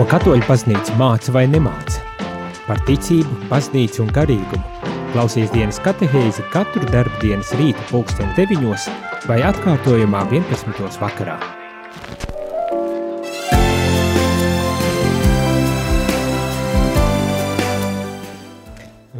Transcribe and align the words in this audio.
Ko 0.00 0.06
katoļu 0.08 0.46
baznīca 0.48 0.94
māca 0.96 1.32
vai 1.36 1.42
nemāca? 1.44 1.98
Par 2.64 2.78
ticību, 2.86 3.34
baznīcu 3.50 4.00
un 4.00 4.08
garīgumu. 4.16 4.86
Klausies 5.12 5.52
dienas 5.52 5.76
katehēzi 5.84 6.46
katru 6.54 6.88
darbdienas 6.88 7.50
rīta 7.60 7.84
pulksteni 7.90 8.32
deviņos 8.38 8.86
vai 9.28 9.42
atkārtojumā 9.44 10.24
11. 10.32 10.96
vakarā. 11.04 11.36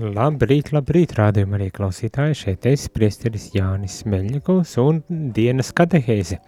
Labrīt, 0.01 0.73
labrīt, 0.73 1.13
rādījumā 1.21 1.61
arī 1.61 1.69
klausītāji. 1.77 2.41
Šeit 2.47 2.73
es, 2.73 2.89
priesteris 2.89 3.51
Jānis 3.53 4.07
Meļņikovs 4.09 4.79
un 4.81 5.05
dienas 5.37 5.77
katehēzi. 5.77 6.41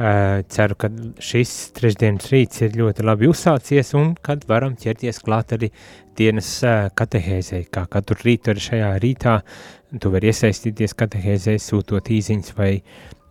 Uh, 0.00 0.40
ceru, 0.48 0.78
ka 0.80 0.88
šis 1.20 1.50
trešdienas 1.76 2.30
rīts 2.32 2.62
ir 2.64 2.78
ļoti 2.80 3.04
labi 3.04 3.28
uzsācies 3.28 3.90
un 3.98 4.14
kad 4.24 4.46
varam 4.48 4.72
ķerties 4.80 5.18
klāt 5.20 5.52
arī 5.52 5.68
dienas 6.16 6.48
uh, 6.64 6.86
katehēzei. 6.96 7.66
Kā 7.68 7.82
katru 7.84 8.16
rītu 8.22 8.54
arī 8.54 8.64
šajā 8.64 8.94
rītā 9.04 9.34
tu 10.00 10.12
vari 10.14 10.30
iesaistīties 10.32 10.96
katehēzei, 10.96 11.60
sūtot 11.60 12.08
īziņas 12.16 12.54
vai 12.56 12.70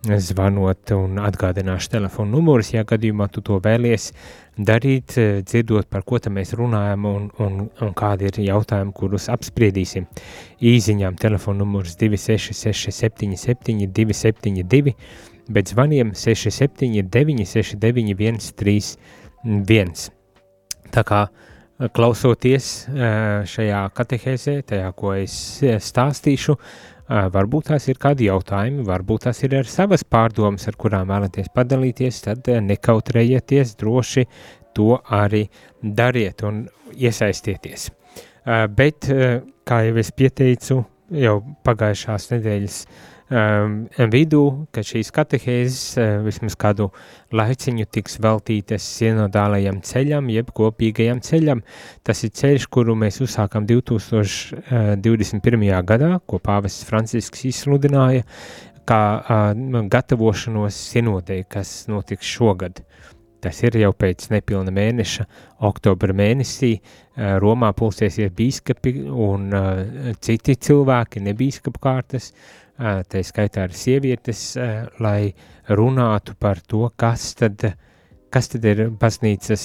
zvanot 0.00 0.92
un 0.94 1.18
atgādināšu 1.20 1.90
telefonu 1.92 2.38
numurus, 2.38 2.70
ja 2.72 2.84
gadījumā 2.88 3.26
tu 3.34 3.42
to 3.44 3.58
vēlies 3.60 4.12
darīt, 4.56 5.16
dzirdot, 5.44 5.88
par 5.90 6.06
ko 6.06 6.20
tam 6.22 6.38
mēs 6.38 6.54
runājam 6.56 7.08
un, 7.10 7.26
un, 7.42 7.58
un 7.82 7.92
kādi 7.96 8.30
ir 8.30 8.38
jautājumi, 8.46 8.94
kurus 8.96 9.26
apspriedīsim. 9.32 10.06
Īziņām 10.70 11.18
telefonu 11.20 11.64
numurs 11.64 11.98
266 12.00 12.94
77 12.94 13.90
272 13.90 14.94
bet 15.50 15.68
zvaniem 15.68 16.14
679 16.14 17.46
691 17.48 18.52
31. 18.56 20.10
Tā 20.90 21.02
kā 21.06 21.20
klausoties 21.96 22.70
šajā 23.50 23.82
katehēzē, 23.96 24.56
tajā, 24.68 24.90
ko 24.96 25.14
es 25.16 25.34
stāstīšu, 25.86 26.56
varbūt 27.34 27.70
tās 27.70 27.88
ir 27.88 28.00
kādi 28.00 28.28
jautājumi, 28.28 28.84
varbūt 28.86 29.26
tās 29.26 29.40
ir 29.46 29.56
ar 29.62 29.70
savas 29.70 30.04
pārdomas, 30.04 30.68
ar 30.68 30.76
kurām 30.78 31.08
vēlaties 31.10 31.50
padalīties, 31.54 32.20
tad 32.26 32.50
nekautrējieties, 32.66 33.74
droši 33.80 34.26
to 34.76 34.98
arī 35.10 35.46
dariet 35.82 36.44
un 36.46 36.66
iesaistieties. 36.94 37.88
Bet, 38.76 39.08
kā 39.66 39.80
jau 39.86 39.96
es 40.00 40.12
pieteicu, 40.16 40.82
jau 41.10 41.40
pagājušās 41.66 42.28
nedēļas 42.34 42.76
uh, 42.84 43.08
um, 43.30 43.86
vidū, 44.10 44.66
ka 44.74 44.82
šīs 44.86 45.10
katehēzes 45.14 45.98
uh, 45.98 46.04
vismaz 46.26 46.54
kādu 46.60 46.90
laiciņu 47.36 47.86
tiks 47.94 48.18
veltītas 48.22 48.82
sinodālajam 48.98 49.80
ceļam, 49.86 50.24
jeb 50.34 50.46
kopīgajam 50.56 51.20
ceļam. 51.24 51.60
Tas 52.06 52.18
ir 52.26 52.30
ceļš, 52.36 52.62
kuru 52.74 52.92
mēs 52.98 53.16
uzsākam 53.24 53.62
2021. 53.70 55.84
gadā, 55.86 56.10
ko 56.26 56.36
pāvests 56.42 56.86
Francisks 56.88 57.44
izsludināja, 57.52 58.22
kā 58.88 59.02
uh, 59.20 59.24
gatavošanos 59.90 60.74
sinodei, 60.90 61.40
kas 61.48 61.68
notiks 61.90 62.26
šogad. 62.26 62.74
Tas 63.40 63.56
ir 63.64 63.72
jau 63.80 63.92
pēc 63.96 64.26
nepilna 64.34 64.70
mēneša, 64.74 65.24
oktobra 65.64 66.12
mēnesī, 66.12 66.80
Romā 67.40 67.72
pulsiesies 67.76 68.30
bīskapi 68.36 68.92
un 69.08 69.52
uh, 69.52 69.60
citi 70.24 70.54
cilvēki, 70.60 71.20
nebīskapu 71.24 71.78
kārtas, 71.80 72.32
uh, 72.32 72.36
tā 72.80 73.22
skaitā 73.26 73.66
arī 73.66 73.76
sievietes, 73.76 74.42
lai 75.02 75.32
runātu 75.68 76.34
par 76.40 76.60
to, 76.66 76.88
kas 76.96 77.34
tad, 77.38 77.64
kas 78.32 78.50
tad 78.52 78.66
ir 78.68 78.86
baznīcas, 79.00 79.64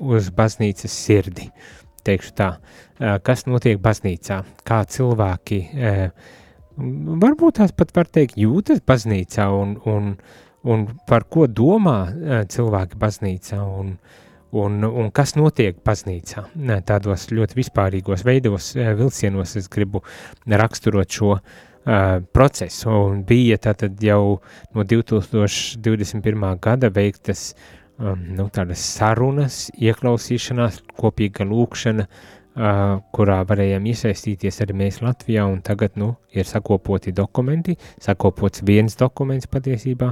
uz 0.00 0.30
baznīcas 0.36 0.96
sirdi. 1.04 1.50
Teikšu 2.06 2.32
tā, 2.32 2.54
kas 3.26 3.44
notiek 3.44 3.80
baznīcā, 3.82 4.40
kā 4.64 4.80
cilvēki, 4.88 5.60
varbūt 6.80 7.60
tās 7.60 7.76
pat 7.76 7.92
var 7.96 8.08
teikt, 8.08 8.40
jūtas 8.40 8.80
baznīcā 8.88 9.50
un, 9.52 9.76
un, 9.84 10.14
un 10.64 10.88
par 11.08 11.28
ko 11.28 11.44
domā 11.44 11.98
cilvēki 12.48 12.96
baznīcā 13.04 13.60
un, 13.60 13.98
un, 14.56 14.84
un 14.88 15.10
kas 15.12 15.36
notiek 15.36 15.84
baznīcā. 15.84 16.46
Tādos 16.88 17.28
ļoti 17.36 17.60
vispārīgos 17.60 18.24
veidos, 18.24 18.72
vilcienos 18.80 19.58
es 19.60 19.68
gribu 19.68 20.00
raksturot 20.48 21.20
šo 21.20 21.34
uh, 21.36 21.58
uh, 21.86 22.20
procesu. 22.32 22.90
Un 22.90 23.22
bija 23.28 23.58
tātad 23.60 24.00
jau 24.04 24.40
no 24.74 24.84
2021. 24.84 26.48
gada 26.62 26.90
veiktas 26.92 27.52
um, 27.98 28.20
nu, 28.36 28.48
tādas 28.52 28.82
sarunas, 28.96 29.68
ieklausīšanās, 29.78 30.82
kopīga 31.00 31.46
lūkšana, 31.48 32.06
uh, 32.06 32.39
kurā 32.60 33.38
varējām 33.48 33.86
iesaistīties 33.88 34.60
arī 34.64 34.74
mēs 34.76 34.98
Latvijā, 35.00 35.46
un 35.48 35.62
tagad, 35.64 35.94
nu, 36.00 36.10
ir 36.34 36.44
sakopoti 36.44 37.12
dokumenti, 37.16 37.76
sakopots 38.02 38.64
viens 38.68 38.96
dokuments 39.00 39.48
patiesībā, 39.50 40.10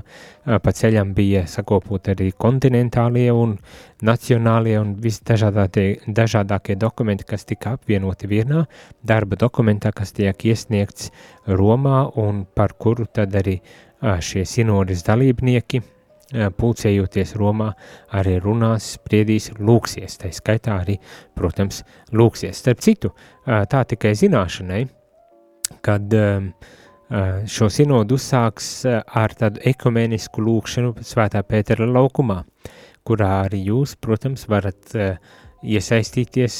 pa 0.64 0.72
ceļam 0.72 1.12
bija 1.16 1.44
sakopot 1.50 2.08
arī 2.14 2.30
kontinentālie 2.32 3.28
un 3.34 3.58
nacionālie 4.06 4.78
un 4.80 4.94
visdažādākie 5.02 6.78
dokumenti, 6.80 7.28
kas 7.28 7.44
tika 7.48 7.76
apvienoti 7.76 8.30
vienā 8.30 8.64
darba 9.04 9.36
dokumentā, 9.36 9.92
kas 9.92 10.16
tiek 10.16 10.48
iesniegts 10.48 11.12
Romā 11.48 12.06
un 12.16 12.46
par 12.54 12.78
kuru 12.80 13.08
tad 13.12 13.36
arī 13.36 13.58
šie 14.00 14.46
sinodas 14.46 15.04
dalībnieki 15.04 15.82
pulcējoties 16.32 17.34
Romā, 17.40 17.70
arī 18.16 18.36
runās, 18.42 18.94
spriedīs, 18.98 19.50
lūksies. 19.58 20.18
Tā 20.20 20.32
skaitā 20.34 20.76
arī, 20.82 20.98
protams, 21.38 21.82
lūksies. 22.12 22.58
Starp 22.60 22.82
citu, 22.84 23.12
tā 23.46 23.84
tikai 23.88 24.12
zināšanai, 24.18 24.82
kad 25.84 26.18
šo 27.48 27.70
sinodu 27.72 28.18
uzsāks 28.18 28.70
ar 28.88 29.34
tādu 29.36 29.62
ekumenisku 29.68 30.44
lūkšanu 30.44 30.98
Svētā 31.06 31.40
Pētera 31.48 31.88
laukumā, 31.88 32.42
kurā 33.08 33.30
arī 33.46 33.64
jūs, 33.70 33.96
protams, 33.96 34.44
varat 34.52 34.92
iesaistīties, 35.64 36.58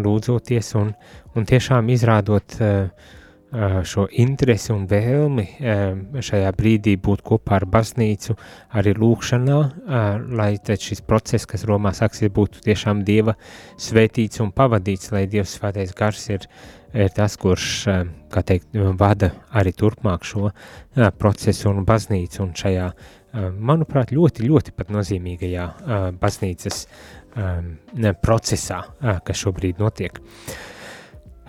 lūdzoties 0.00 0.76
un, 0.78 0.94
un 1.36 1.48
tiešām 1.50 1.90
izrādot 1.92 2.54
uh, 2.62 3.10
šo 3.50 4.06
interesi 4.22 4.70
un 4.70 4.84
vēlmi 4.90 5.44
šajā 6.22 6.50
brīdī 6.54 6.94
būt 7.02 7.24
kopā 7.26 7.56
ar 7.58 7.66
baznīcu, 7.70 8.36
arī 8.78 8.94
lūkšanā, 8.94 9.58
lai 10.38 10.52
šis 10.60 11.02
process, 11.06 11.48
kas 11.50 11.66
Romā 11.66 11.90
sāksies, 11.96 12.30
būtu 12.34 12.62
tiešām 12.66 13.02
Dieva 13.06 13.34
svētīts 13.80 14.42
un 14.44 14.52
pavadīts, 14.54 15.10
lai 15.14 15.26
Dievs 15.30 15.56
svētais 15.58 15.94
gars 15.98 16.28
ir, 16.30 16.46
ir 16.94 17.10
tas, 17.16 17.36
kurš, 17.40 17.70
kā 18.30 18.44
teikt, 18.46 18.70
vada 18.98 19.32
arī 19.50 19.74
turpmāk 19.74 20.26
šo 20.26 20.52
procesu 21.18 21.72
un 21.72 21.84
baznīcu 21.88 22.44
un 22.46 22.54
šajā, 22.54 22.90
manuprāt, 23.58 24.14
ļoti, 24.14 24.46
ļoti 24.46 24.78
pat 24.78 24.94
nozīmīgajā 24.94 25.70
baznīcas 26.22 26.84
procesā, 28.22 28.84
kas 29.26 29.42
šobrīd 29.42 29.82
notiek. 29.82 30.22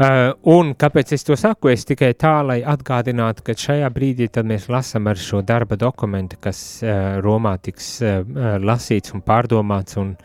Uh, 0.01 0.31
un 0.49 0.71
kāpēc 0.79 1.11
es 1.13 1.25
to 1.27 1.35
saku? 1.37 1.69
Es 1.69 1.83
tikai 1.85 2.15
tā, 2.17 2.39
lai 2.41 2.61
atgādinātu, 2.65 3.43
ka 3.45 3.53
šajā 3.53 3.89
brīdī 3.93 4.25
mēs 4.49 4.65
lasām 4.71 5.09
ar 5.11 5.19
šo 5.19 5.43
darba 5.45 5.77
dokumentu, 5.77 6.39
kas 6.41 6.81
uh, 6.81 7.19
Romā 7.21 7.57
tiks 7.61 7.89
uh, 8.01 8.23
lasīts 8.57 9.13
un 9.13 9.21
pārdomāts, 9.21 9.99
un, 10.01 10.15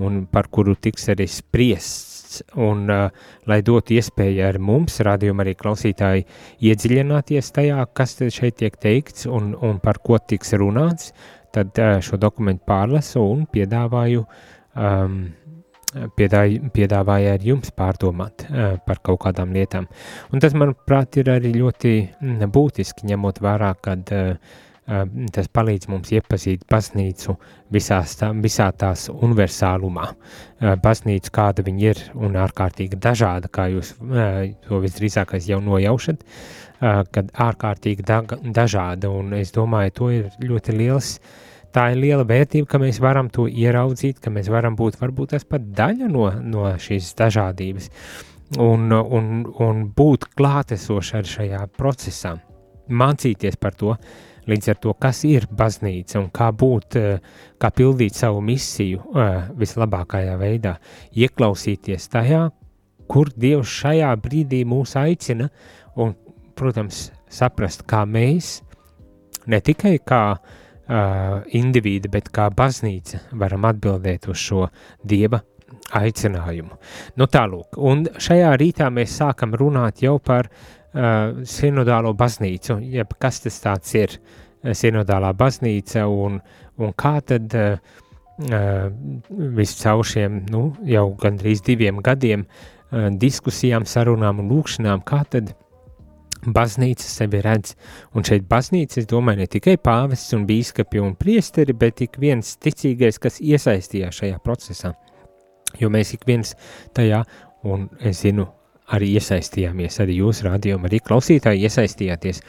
un 0.00 0.22
par 0.30 0.48
kuru 0.48 0.76
tiks 0.80 1.10
arī 1.12 1.28
spriests. 1.28 2.40
Un, 2.56 2.88
uh, 2.88 3.12
lai 3.48 3.60
dotu 3.66 3.98
iespēju 3.98 4.46
ar 4.46 4.58
mums, 4.58 5.02
radījumam, 5.04 5.44
arī 5.44 5.56
klausītāji, 5.60 6.24
iedziļināties 6.70 7.52
tajā, 7.58 7.84
kas 7.92 8.16
šeit 8.32 8.56
tiek 8.62 8.76
teikts 8.80 9.28
un, 9.28 9.52
un 9.60 9.82
par 9.84 10.00
ko 10.00 10.16
tiks 10.16 10.56
runāts, 10.56 11.12
tad 11.52 11.76
uh, 11.76 11.98
šo 12.00 12.16
dokumentu 12.20 12.64
pārlasu 12.72 13.20
un 13.20 13.44
piedāvāju 13.52 14.24
um, 14.24 15.26
piedāvāja 15.94 17.36
ar 17.36 17.44
jums 17.46 17.70
pārdomāt 17.76 18.46
par 18.86 19.00
kaut 19.06 19.20
kādām 19.22 19.54
lietām. 19.54 19.86
Un 20.32 20.42
tas, 20.42 20.54
manuprāt, 20.58 21.18
ir 21.20 21.30
arī 21.30 21.52
ļoti 21.56 21.92
mm, 22.20 22.46
būtiski, 22.52 23.06
ņemot 23.12 23.42
vērā, 23.44 23.74
kad 23.82 24.10
tas 25.34 25.48
palīdz 25.50 25.88
mums 25.90 26.12
iepazīt 26.14 26.62
baznīcu 26.70 27.32
visās 27.74 28.12
tā, 28.20 28.28
visā 28.42 28.68
tās 28.78 29.08
universālumā. 29.10 30.04
Baznīca, 30.82 31.32
kāda 31.34 31.64
viņa 31.66 31.88
ir 31.88 32.02
un 32.14 32.38
ārkārtīgi 32.38 32.98
dažāda, 33.02 33.50
kā 33.50 33.66
jūs 33.72 33.96
to 33.98 34.78
visdrīzākais 34.84 35.50
jau 35.50 35.58
nojaušat, 35.64 36.22
kad 37.10 37.34
ārkārtīgi 37.48 38.06
da 38.06 38.20
dažāda, 38.30 39.10
un 39.10 39.34
es 39.40 39.50
domāju, 39.56 39.96
to 39.98 40.12
ir 40.20 40.30
ļoti 40.44 40.78
liels 40.78 41.16
uh, 41.16 41.45
tā 41.76 41.90
ir 41.92 42.00
liela 42.00 42.24
vērtība, 42.26 42.68
ka 42.70 42.80
mēs 42.80 43.00
varam 43.04 43.28
to 43.32 43.46
ieraudzīt, 43.50 44.20
ka 44.22 44.32
mēs 44.32 44.48
varam 44.52 44.76
būt 44.78 44.96
varbūt 45.00 45.34
tas 45.34 45.44
pat 45.44 45.66
daļa 45.76 46.08
no, 46.08 46.30
no 46.40 46.70
šīs 46.80 47.12
dažādības 47.18 47.90
un, 48.62 48.88
un, 48.92 49.42
un 49.60 49.82
būt 49.96 50.30
klātesoši 50.38 51.18
arī 51.20 51.32
šajā 51.34 51.62
procesā. 51.76 52.36
Mācīties 52.86 53.58
par 53.60 53.74
to, 53.76 53.96
līdz 54.46 54.72
ar 54.72 54.80
to, 54.80 54.94
kas 55.02 55.24
ir 55.26 55.48
baznīca 55.50 56.20
un 56.20 56.28
kā 56.34 56.52
būt, 56.54 56.96
kā 57.60 57.72
pildīt 57.74 58.16
savu 58.16 58.40
misiju 58.46 59.02
vislabākajā 59.58 60.36
veidā, 60.40 60.76
ieklausīties 61.18 62.06
tajā, 62.12 62.44
kur 63.10 63.32
Dievs 63.34 63.74
šajā 63.82 64.12
brīdī 64.22 64.62
mūs 64.66 64.94
aicina, 64.98 65.50
un, 65.98 66.14
protams, 66.56 67.08
saprast, 67.30 67.82
kā 67.90 68.06
mēs, 68.08 68.60
ne 69.50 69.58
tikai 69.62 69.98
kā 70.06 70.22
uh, 70.38 70.62
individi, 70.86 72.08
bet 72.12 72.30
kā 72.34 72.46
baznīca 72.54 73.24
varam 73.34 73.66
atbildēt 73.66 74.28
uz 74.30 74.38
šo 74.38 74.68
Dieva 75.02 75.40
aicinājumu. 75.94 76.78
Nu 77.18 77.26
tālūk, 77.30 77.78
un 77.78 78.06
šajā 78.22 78.52
rītā 78.58 78.88
mēs 78.94 79.18
sākam 79.20 79.54
runāt 79.58 80.02
jau 80.02 80.16
par 80.22 80.48
uh, 80.50 81.42
sinodālo 81.46 82.14
baznīcu, 82.18 82.80
jeb 82.94 83.14
kas 83.18 83.42
tas 83.44 83.60
tāds 83.62 83.94
ir, 83.98 84.16
sinodālā 84.66 85.30
baznīca 85.36 86.06
un, 86.10 86.40
un 86.82 86.94
kā 86.98 87.18
tad 87.26 87.54
uh, 87.54 87.76
uh, 88.46 88.88
viscaur 89.58 90.06
šiem, 90.06 90.40
nu, 90.50 90.68
jau 90.88 91.06
gandrīz 91.20 91.62
diviem 91.66 92.00
gadiem 92.02 92.46
uh, 92.46 93.06
diskusijām, 93.10 93.86
sarunām 93.86 94.42
un 94.42 94.50
lūkšanām, 94.54 95.04
kā 95.06 95.22
tad 95.30 95.54
baznīca 96.54 97.06
sevi 97.06 97.40
redz. 97.44 97.74
Un 98.14 98.26
šeit 98.26 98.46
baznīca, 98.50 99.00
es 99.02 99.08
domāju, 99.10 99.42
ne 99.42 99.48
tikai 99.50 99.76
pāvests 99.82 100.36
un 100.36 100.46
bīskapi 100.48 101.02
un 101.02 101.16
priesteri, 101.18 101.76
bet 101.76 102.02
ik 102.06 102.20
viens 102.22 102.56
ticīgais, 102.62 103.20
kas 103.22 103.40
iesaistījās 103.40 104.22
šajā 104.22 104.38
procesā. 104.44 104.94
Jo 105.80 105.90
mēs 105.92 106.14
ik 106.16 106.26
viens 106.28 106.54
tajā, 106.96 107.24
un 107.66 107.88
es 108.00 108.22
zinu, 108.24 108.46
arī 108.94 109.10
iesaistījāmies, 109.18 109.98
arī 110.02 110.20
jūs 110.20 110.44
rādījumi, 110.46 110.86
arī 110.88 111.00
klausītāji 111.02 111.66
iesaistījāties. 111.66 112.42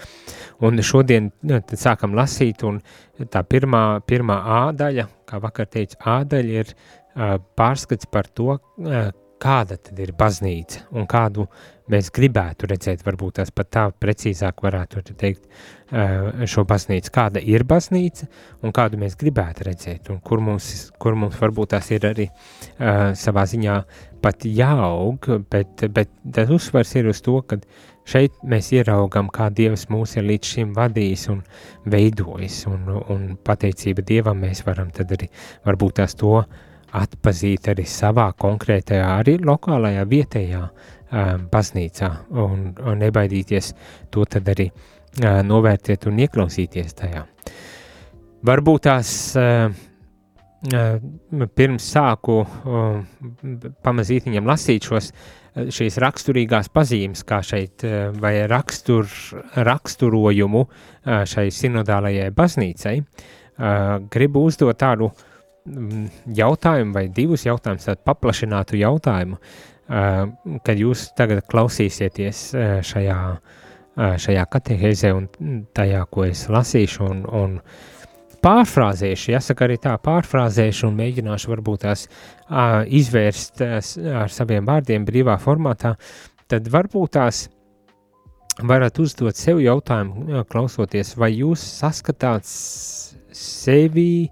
Un 0.66 0.82
šodien 0.86 1.32
nu, 1.50 1.60
sākam 1.78 2.16
lasīt, 2.18 2.64
un 2.68 2.80
tā 3.34 3.44
pirmā, 3.46 4.00
pirmā 4.06 4.38
ādaļa, 4.62 5.08
kā 5.30 5.42
vakar 5.42 5.70
teicu, 5.74 5.98
ādaļa 6.14 6.62
ir 6.62 6.74
uh, 6.74 7.38
pārskats 7.58 8.10
par 8.12 8.30
to, 8.38 8.58
uh, 8.58 9.10
kāda 9.42 9.78
tad 9.78 10.00
ir 10.01 10.13
baznīca 10.18 10.88
un 10.98 11.07
kādu 11.10 11.48
mēs 11.92 12.10
gribētu 12.13 12.68
redzēt, 12.68 13.04
varbūt 13.06 13.38
tās 13.39 13.51
pat 13.56 13.69
tā 13.72 13.84
precīzāk 13.95 14.63
varētu 14.63 15.04
teikt 15.16 15.45
šo 16.51 16.66
baznīcu, 16.68 17.12
kāda 17.16 17.39
ir 17.39 17.63
baznīca 17.68 18.28
un 18.66 18.74
kādu 18.75 19.00
mēs 19.00 19.16
gribētu 19.19 19.69
redzēt? 19.69 20.10
Un 20.12 20.19
kur 20.19 20.44
mums, 20.44 20.89
kur 21.00 21.16
mums 21.16 21.38
varbūt 21.39 21.75
tās 21.75 21.92
ir 21.95 22.10
arī 22.10 22.28
uh, 22.28 23.13
savā 23.16 23.45
ziņā 23.48 23.78
pat 24.24 24.44
jāaug, 24.44 25.30
bet, 25.51 25.86
bet 25.94 26.12
tas 26.36 26.51
uzsvars 26.51 26.95
ir 27.00 27.07
uz 27.13 27.22
to, 27.24 27.40
ka 27.48 27.60
šeit 28.07 28.36
mēs 28.44 28.74
ieraugam, 28.75 29.31
kā 29.31 29.48
Dievs 29.54 29.88
mūs 29.94 30.18
ir 30.18 30.28
līdz 30.28 30.54
šim 30.56 30.75
vadījis 30.75 31.28
un 31.31 31.44
veidojis. 31.88 32.66
Un, 32.68 32.88
un 33.13 33.28
pateicība 33.48 34.04
Dievam 34.04 34.44
mēs 34.44 34.66
varam 34.68 34.92
tad 34.95 35.13
arī 35.16 35.30
varbūt 35.68 36.01
tās 36.01 36.18
to 36.19 36.42
uh, 36.42 36.66
atpazīt 36.95 37.68
arī 37.74 37.86
savā 37.89 38.30
konkrētajā, 38.39 39.07
arī 39.19 39.38
lokālajā, 39.44 40.06
vietējā 40.07 40.62
baznīcā 41.51 42.10
un, 42.44 42.72
un 42.84 43.01
nebaidīties 43.01 43.74
to 44.12 44.25
tad 44.30 44.48
arī 44.51 44.69
novērtēt 45.48 46.07
un 46.10 46.19
ieklausīties 46.25 46.98
tajā. 47.00 47.24
Varbūt 48.48 48.88
tās 48.88 49.12
pirms 51.57 51.88
sāku 51.94 52.38
pamazīt 53.86 54.28
viņam 54.28 54.50
lasīt 54.50 54.88
šos 54.90 55.12
šīs 55.74 55.95
raksturīgās 56.04 56.68
pazīmes, 56.69 57.24
kā 57.25 57.40
šeit 57.42 57.81
vai 58.22 58.33
rakstur, 58.50 59.07
raksturojumu 59.66 60.62
šai 61.31 61.48
sinodālajai 61.54 62.28
baznīcai, 62.38 62.94
gribu 64.13 64.44
uzdot 64.45 64.78
tādu 64.78 65.07
uh, 65.10 65.24
jautājumu 66.38 66.96
vai 66.96 67.08
divus 67.14 67.46
jautājumus, 67.48 67.88
tādu 67.90 68.04
paplašinātu 68.08 68.80
jautājumu, 68.80 69.40
kad 70.68 70.81
jūs 70.81 71.08
tagad 71.18 71.44
klausīsieties 71.48 72.42
šajā, 72.88 73.19
šajā 73.98 74.48
katehēzē 74.54 75.14
un 75.16 75.28
tajā, 75.75 76.04
ko 76.12 76.28
es 76.28 76.46
lasīšu 76.52 77.06
un, 77.08 77.24
un 77.42 77.60
pārfrāzēšu, 78.44 79.31
jāsaka 79.34 79.66
arī 79.66 79.78
tā, 79.81 79.96
pārfrāzēšu 80.04 80.90
un 80.90 80.98
mēģināšu 81.00 81.54
varbūt 81.56 81.86
tās 81.88 82.08
izvērst 83.00 83.64
ar 83.66 84.34
saviem 84.34 84.68
vārdiem 84.68 85.08
brīvā 85.08 85.38
formātā, 85.42 85.96
tad 86.52 86.68
varbūt 86.72 87.16
tās 87.18 87.48
varat 88.68 89.00
uzdot 89.00 89.38
sev 89.38 89.62
jautājumu, 89.62 90.44
klausoties, 90.50 91.14
vai 91.18 91.31
jūs 91.36 91.62
saskatāt 91.81 92.48
sevi 93.38 94.28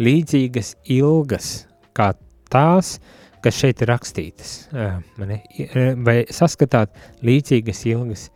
līdzīgas 0.00 0.76
ilgas 0.92 1.50
kā 1.96 2.12
tās, 2.52 2.98
kas 3.42 3.58
šeit 3.58 3.82
ir 3.82 3.90
rakstītas. 3.90 4.52
Vai 6.06 6.16
saskatāt 6.30 6.94
līdzīgas 7.26 7.82
ilgas? 7.90 8.28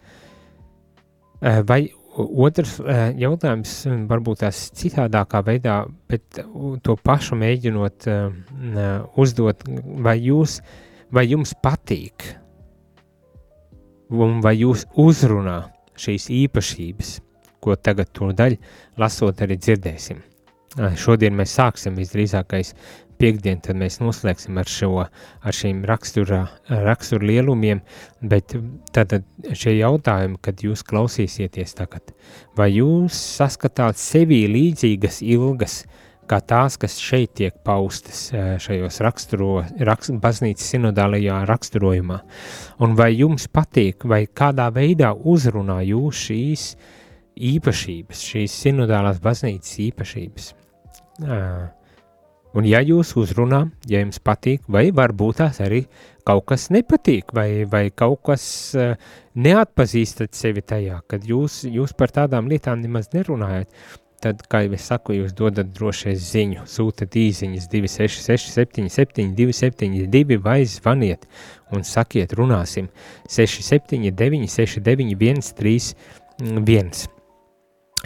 Vai 1.69 1.87
otrs 2.17 2.79
jautājums, 3.21 3.75
varbūt 4.09 4.41
tās 4.43 4.63
citādākā 4.77 5.43
veidā, 5.47 5.83
bet 6.09 6.41
to 6.83 6.97
pašu 7.05 7.37
mēģinot 7.39 8.09
uzdot, 9.21 9.67
vai 10.05 10.17
jūs, 10.25 10.61
vai 11.13 11.27
jums 11.29 11.53
patīk, 11.63 12.31
un 14.17 14.41
vai 14.45 14.57
jūs 14.63 14.87
uzrunā 14.97 15.59
šīs 15.97 16.31
īpašības, 16.45 17.13
ko 17.61 17.77
tagad 17.77 18.11
to 18.17 18.33
daļu 18.37 18.59
lasot 19.01 19.45
arī 19.45 19.57
dzirdēsim. 19.61 20.25
Šodien 20.77 21.37
mēs 21.37 21.55
sāksim 21.57 21.97
visdrīzākais 21.97 22.75
piekdien, 23.17 23.61
tad 23.65 23.79
mēs 23.81 23.99
noslēgsim 24.03 24.59
ar, 24.61 24.69
šo, 24.69 24.91
ar 25.07 25.57
šīm 25.57 25.83
rakstura, 25.89 26.43
rakstura 26.69 27.31
lielumiem, 27.31 27.81
bet 28.21 28.57
tad 28.97 29.15
šie 29.57 29.79
jautājumi, 29.79 30.41
kad 30.45 30.61
jūs 30.65 30.85
klausīsieties 30.87 31.77
tagad, 31.79 32.13
vai 32.59 32.75
jūs 32.75 33.17
saskatāt 33.39 34.01
sevī 34.01 34.43
līdzīgas 34.53 35.23
ilgas, 35.25 35.79
kā 36.27 36.41
tās, 36.43 36.77
kas 36.83 36.99
šeit 37.01 37.37
tiek 37.39 37.57
paustas 37.65 38.27
šajos 38.35 39.01
raksturo, 39.07 39.63
rakst, 39.87 40.13
baznīcas 40.21 40.75
sinodālajā 40.75 41.41
raksturojumā, 41.49 42.21
un 42.83 42.99
vai 42.99 43.13
jums 43.15 43.49
patīk, 43.49 44.05
vai 44.05 44.27
kādā 44.27 44.69
veidā 44.75 45.15
uzrunā 45.17 45.81
jūs 45.87 46.27
šīs 46.29 46.69
īpašības, 47.55 48.29
šīs 48.33 48.61
sinodālās 48.67 49.23
baznīcas 49.23 49.81
īpašības. 49.89 50.53
Un 52.57 52.65
ja 52.65 52.81
jūs 52.81 53.11
uzrunā, 53.21 53.67
ja 53.89 54.01
jums 54.01 54.21
patīk, 54.25 54.63
vai 54.73 54.89
varbūt 54.95 55.43
tās 55.43 55.61
arī 55.61 55.83
kaut 56.27 56.47
kas 56.49 56.71
nepatīk, 56.73 57.35
vai, 57.37 57.67
vai 57.69 57.91
kaut 57.93 58.23
kas 58.31 58.47
neatpazīstat 59.37 60.33
sevi 60.37 60.65
tajā, 60.65 61.03
kad 61.11 61.27
jūs, 61.29 61.65
jūs 61.69 61.93
par 61.97 62.15
tādām 62.17 62.49
lietām 62.49 62.81
nemaz 62.81 63.13
nerunājat, 63.13 63.69
tad, 64.25 64.41
kā 64.51 64.63
jau 64.65 64.73
es 64.77 64.87
saku, 64.89 65.19
jūs 65.19 65.35
dodat 65.37 65.69
drošais 65.77 66.31
ziņu, 66.33 66.65
sūtat 66.71 67.19
īziņas 67.21 67.69
266 67.73 68.55
77 68.57 69.35
272 69.37 70.41
vai 70.43 70.63
zvaniet 70.71 71.29
un 71.77 71.85
sakiet 71.85 72.33
runāsim. 72.39 72.89
679 73.29 74.49
69 74.57 75.53
131 75.53 77.16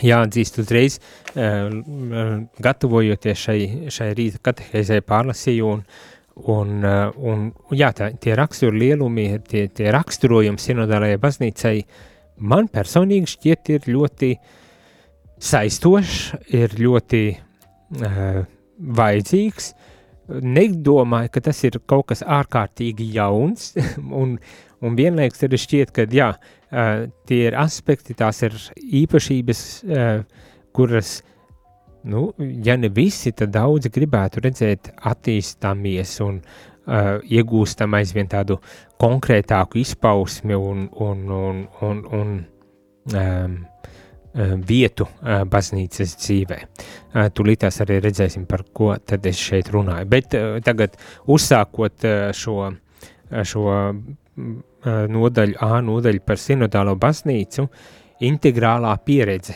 jāatzīst 0.05 0.61
uzreiz, 0.63 0.99
uh, 1.35 1.71
gatavojoties 2.63 3.45
šai, 3.47 3.61
šai 3.93 4.11
rīta 4.19 4.41
katehēzē 4.51 5.01
pārlasīju 5.07 5.73
un, 5.75 5.83
un, 6.51 6.73
uh, 6.85 7.11
un 7.17 7.51
jā, 7.77 7.91
tā, 7.97 8.13
tie 8.21 8.37
rakstur 8.39 8.77
lielumi, 8.77 9.29
tie, 9.49 9.67
tie 9.75 9.91
raksturojumi 9.95 10.63
sinodālajai 10.63 11.21
baznīcai 11.23 11.75
man 12.41 12.71
personīgi 12.73 13.35
šķiet 13.35 13.75
ir 13.77 13.91
ļoti 13.91 14.33
saistošs, 15.41 16.19
ir 16.57 16.77
ļoti 16.81 17.25
uh, 17.35 18.41
vajadzīgs, 19.01 19.75
nedomāju, 20.31 21.31
ka 21.35 21.43
tas 21.49 21.65
ir 21.67 21.81
kaut 21.91 22.13
kas 22.13 22.23
ārkārtīgi 22.23 23.09
jauns, 23.17 23.75
un, 24.23 24.39
un 24.81 24.97
vienlaikus 24.97 25.45
arī 25.49 25.59
šķiet, 25.61 25.93
ka 25.97 26.07
jā, 26.15 26.33
uh, 26.37 26.57
tie 26.71 27.41
ir 27.49 27.57
aspekti, 27.59 28.15
tās 28.15 28.43
ir 28.47 28.55
īpašības, 29.03 29.63
uh, 29.89 30.23
kuras, 30.77 31.21
nu, 32.07 32.31
ja 32.39 32.77
ne 32.79 32.91
visi, 32.95 33.33
tad 33.37 33.53
daudzi 33.55 33.91
gribētu 33.93 34.45
redzēt 34.45 34.93
attīstāmies 35.11 36.15
un 36.27 36.39
uh, 36.41 37.19
iegūstam 37.27 37.99
aizvien 37.99 38.31
tādu 38.31 38.61
konkrētāku 39.01 39.81
izpausmi 39.83 40.55
un, 40.55 40.87
un, 40.93 41.27
un, 41.35 41.67
un, 41.87 42.05
un 42.21 42.33
um, 43.17 43.59
vietu 44.63 45.09
baznīcas 45.51 46.13
dzīvē. 46.23 46.59
Tūlītās 47.35 47.81
arī 47.83 47.97
redzēsim, 48.05 48.45
par 48.47 48.63
ko 48.73 48.93
tad 49.03 49.25
es 49.27 49.41
šeit 49.43 49.73
runāju. 49.75 50.07
Bet 50.07 50.37
tagad 50.63 50.95
uzsākot 51.27 52.07
šo, 52.39 52.69
šo 53.43 53.65
nodaļu, 54.85 55.57
A 55.61 55.81
nodaļu 55.85 56.23
par 56.27 56.41
sinodālo 56.41 56.97
baznīcu, 57.01 57.67
integrālā 58.27 58.93
pieredze, 59.05 59.55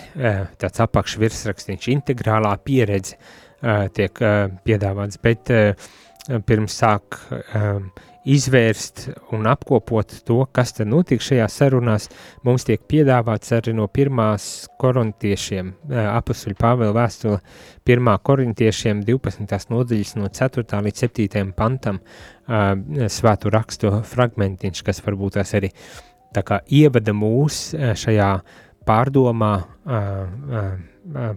tāds 0.61 0.83
apakšvirsrakstīns, 0.85 1.89
integrālā 1.93 2.55
pieredze 2.65 3.19
tiek 3.97 4.21
piedāvāts, 4.65 5.21
bet 5.23 5.53
pirms 6.49 6.81
sāk 6.81 7.21
izvērst 8.25 9.09
un 9.37 9.47
apkopot 9.49 10.15
to, 10.25 10.39
kas 10.53 10.73
tad 10.79 10.89
notiek 10.89 11.23
šajās 11.23 11.59
sarunās, 11.61 12.09
mums 12.47 12.65
tiek 12.65 12.81
piedāvāts 12.89 13.53
arī 13.57 13.75
no 13.77 13.87
pirmās 13.93 14.67
korintiešiem, 14.81 15.75
apustuļu 15.93 16.57
Pāvela 16.61 16.95
vēstule, 16.97 17.43
pirmā 17.85 18.17
korintiešiem 18.25 19.05
12. 19.05 19.69
nodaļas 19.73 20.15
no 20.17 20.33
4. 20.33 20.81
līdz 20.89 21.05
7. 21.05 21.53
pantam 21.57 22.01
svēto 23.13 23.53
rakstu 23.53 23.93
fragmentiņš, 24.09 24.85
kas 24.85 25.05
varbūt 25.05 25.39
tās 25.39 25.55
arī 25.61 25.73
tā 26.35 26.43
kā 26.47 26.63
ievada 26.73 27.13
mūs 27.17 27.75
šajā 27.77 28.31
pārdomā 28.89 29.55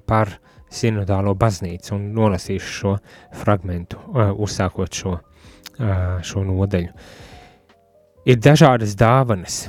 par 0.07 0.37
sinodālo 0.67 1.35
baznīcu 1.39 1.95
un 1.95 2.11
nolasīšu 2.15 2.73
šo 2.79 2.97
fragmentu, 3.39 3.99
uzsākot 4.35 5.03
šo 5.03 5.17
šo 5.77 6.43
nodeļu. 6.47 6.93
Ir 8.27 8.39
dažādas 8.43 8.95
dāvanas, 8.99 9.67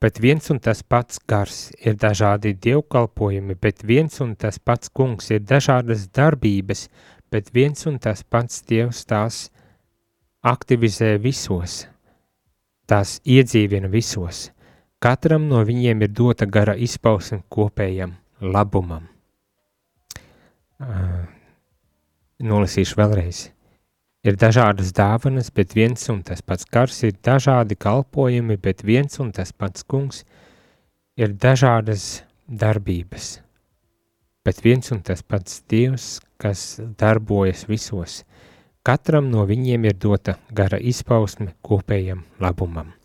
bet 0.00 0.20
viens 0.22 0.50
un 0.52 0.60
tas 0.62 0.84
pats 0.86 1.18
gars, 1.26 1.72
ir 1.82 1.96
dažādi 1.98 2.52
dievkalpojumi, 2.54 3.56
bet 3.58 3.82
viens 3.82 4.20
un 4.22 4.36
tas 4.38 4.58
pats 4.58 4.92
kungs, 4.92 5.32
ir 5.34 5.42
dažādas 5.42 6.06
darbības, 6.14 6.86
bet 7.32 7.50
viens 7.54 7.86
un 7.90 7.98
tas 7.98 8.22
pats 8.22 8.62
dievs 8.68 9.02
tās 9.08 9.48
aktivizē 10.46 11.16
visos, 11.18 11.86
tās 12.86 13.18
iedzīvina 13.24 13.90
visos. 13.90 14.50
Katram 15.02 15.48
no 15.50 15.58
viņiem 15.66 16.06
ir 16.06 16.14
dota 16.14 16.46
gara 16.46 16.76
izpausme 16.78 17.42
kopējam 17.52 18.14
labumam. 18.40 19.08
Uh, 20.76 21.24
nolasīšu 22.38 22.98
vēlreiz. 23.00 23.46
Ir 24.26 24.34
dažādas 24.34 24.88
dāvanas, 24.90 25.52
bet 25.54 25.76
viens 25.76 26.08
un 26.10 26.18
tas 26.26 26.40
pats 26.42 26.66
kars, 26.66 26.96
ir 27.06 27.12
dažādi 27.22 27.76
kalpojumi, 27.78 28.56
bet 28.58 28.82
viens 28.82 29.20
un 29.22 29.30
tas 29.30 29.52
pats 29.54 29.86
kungs, 29.86 30.24
ir 31.14 31.36
dažādas 31.38 32.24
darbības, 32.50 33.36
bet 34.42 34.64
viens 34.64 34.90
un 34.90 35.04
tas 35.06 35.22
pats 35.22 35.60
Dievs, 35.70 36.08
kas 36.42 36.80
darbojas 36.98 37.68
visos. 37.70 38.24
Katram 38.82 39.30
no 39.30 39.46
viņiem 39.46 39.86
ir 39.86 39.94
dota 39.94 40.40
gara 40.50 40.82
izpausme 40.82 41.52
kopējam 41.62 42.24
labumam. 42.42 42.96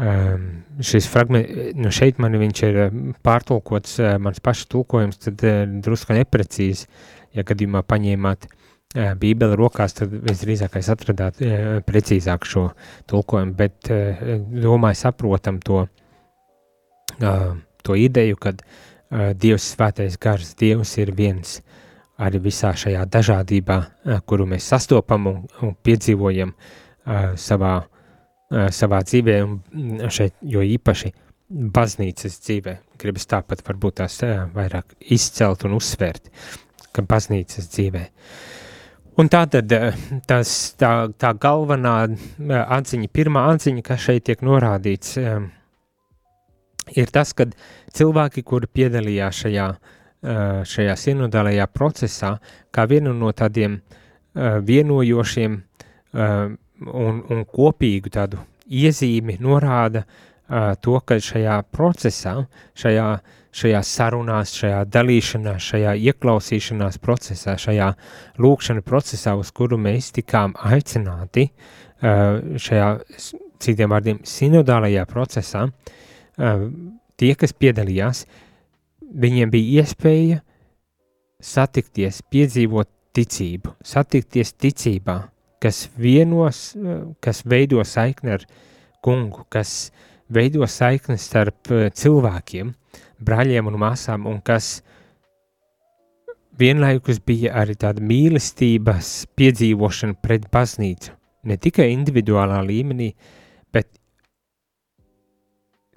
Um, 0.00 0.64
šis 0.82 1.06
fragments, 1.12 1.76
nu 1.78 1.92
šeit 1.94 2.18
man 2.18 2.34
viņš 2.42 2.62
ir 2.66 2.78
pārtulkots, 3.22 4.00
uh, 4.02 4.16
mans 4.18 4.42
paša 4.42 4.66
tulkojums, 4.72 5.22
tad 5.28 5.44
uh, 5.46 5.66
drusku 5.84 6.16
neprecīzi, 6.16 6.88
ja 7.36 7.44
gadījumā 7.46 7.84
paņēmāt 7.86 8.48
uh, 8.48 8.59
Bībeli 8.90 9.54
rokās, 9.54 9.92
tad 9.94 10.10
visdrīzākais 10.10 10.88
atradāt 10.90 11.36
precīzāk 11.86 12.46
šo 12.48 12.64
tulkojumu, 13.10 13.52
bet 13.54 13.86
domāju 13.86 14.98
saprotam 14.98 15.60
to, 15.62 15.84
to 17.86 17.98
ideju, 17.98 18.40
kad 18.42 18.64
Dievs 19.10 19.68
svētais 19.76 20.18
gars, 20.18 20.56
Dievs 20.58 20.96
ir 20.98 21.14
viens 21.14 21.60
arī 22.18 22.42
visā 22.42 22.72
šajā 22.74 23.06
dažādībā, 23.06 23.78
kuru 24.26 24.48
mēs 24.50 24.66
sastopam 24.74 25.30
un, 25.30 25.40
un 25.62 25.74
piedzīvojam 25.86 26.50
savā, 27.38 27.74
savā 28.50 29.02
dzīvē, 29.06 29.40
un 29.46 30.06
šeit 30.10 30.34
jo 30.42 30.66
īpaši 30.66 31.14
baznīcas 31.48 32.42
dzīvē. 32.42 32.80
Gribas 32.98 33.30
tāpat 33.30 33.62
varbūt 33.66 34.02
tās 34.02 34.18
vairāk 34.54 34.98
izcelt 35.14 35.62
un 35.66 35.78
uzsvērt, 35.78 36.26
ka 36.90 37.06
baznīcas 37.06 37.70
dzīvē. 37.70 38.08
Uh, 38.10 38.58
Un 39.20 39.28
tā 39.28 39.42
tad 39.52 39.72
eh, 39.74 39.96
tas, 40.28 40.50
tā, 40.80 40.90
tā 41.20 41.34
galvenā 41.36 41.94
eh, 42.08 42.52
atziņa, 42.76 43.08
pirmā 43.12 43.42
atziņa, 43.52 43.82
kas 43.84 44.04
šeit 44.06 44.24
tiek 44.28 44.44
norādīts, 44.46 45.16
eh, 45.20 45.42
ir 46.96 47.10
tas, 47.12 47.34
ka 47.36 47.50
cilvēki, 47.96 48.44
kuri 48.46 48.70
piedalījās 48.78 49.42
šajā, 49.44 49.70
šajā 50.68 50.94
sinodālajā 51.00 51.64
procesā, 51.72 52.34
kā 52.68 52.82
vienu 52.84 53.14
no 53.16 53.30
tādiem 53.32 53.78
vienojošiem 54.68 55.54
un, 56.12 57.22
un 57.24 57.40
kopīgu 57.48 58.12
tādu 58.12 58.42
iezīmi 58.68 59.38
norāda 59.40 60.02
to, 60.84 60.98
ka 61.08 61.16
šajā 61.24 61.56
procesā, 61.72 62.34
šajā 62.82 63.06
uh, 63.14 63.39
šajā 63.56 63.80
sarunās, 63.86 64.52
šajā 64.60 64.84
dalīšanās, 64.94 65.68
šajā 65.72 65.94
ieklausīšanās 66.10 67.00
procesā, 67.02 67.56
šajā 67.58 67.90
lūkšana 68.40 68.84
procesā, 68.86 69.34
uz 69.38 69.50
kuru 69.54 69.78
mēs 69.80 70.12
tikām 70.16 70.54
aicināti, 70.70 71.48
šajā, 72.00 72.90
citiem 73.60 73.90
vārdiem, 73.92 74.22
sinodālajā 74.26 75.04
procesā, 75.10 75.66
tie, 77.20 77.34
kas 77.36 77.52
piedalījās, 77.56 78.24
viņiem 79.10 79.50
bija 79.52 79.82
iespēja 79.82 80.40
satikties, 81.42 82.22
piedzīvot 82.30 82.88
ticību, 83.16 83.74
satikties 83.82 84.54
ticībā, 84.54 85.18
kas 85.60 85.88
vienos, 85.98 86.70
kas 87.20 87.42
veido 87.48 87.82
saikni 87.84 88.36
ar 88.38 88.46
kungu, 89.04 89.44
kas 89.52 89.90
veido 90.30 90.66
saikni 90.70 91.18
starp 91.18 91.72
cilvēkiem, 91.96 92.70
brāļiem 93.24 93.68
un 93.70 93.78
māsām, 93.80 94.26
un 94.28 94.40
kas 94.44 94.80
vienlaikus 96.60 97.20
bija 97.24 97.54
arī 97.62 97.76
tāda 97.80 98.02
mīlestības 98.04 99.12
piedzīvošana 99.38 100.18
pret 100.22 100.48
baznīcu. 100.52 101.14
Ne 101.48 101.56
tikai 101.56 101.88
individuālā 101.94 102.60
līmenī, 102.66 103.08
bet 103.72 103.88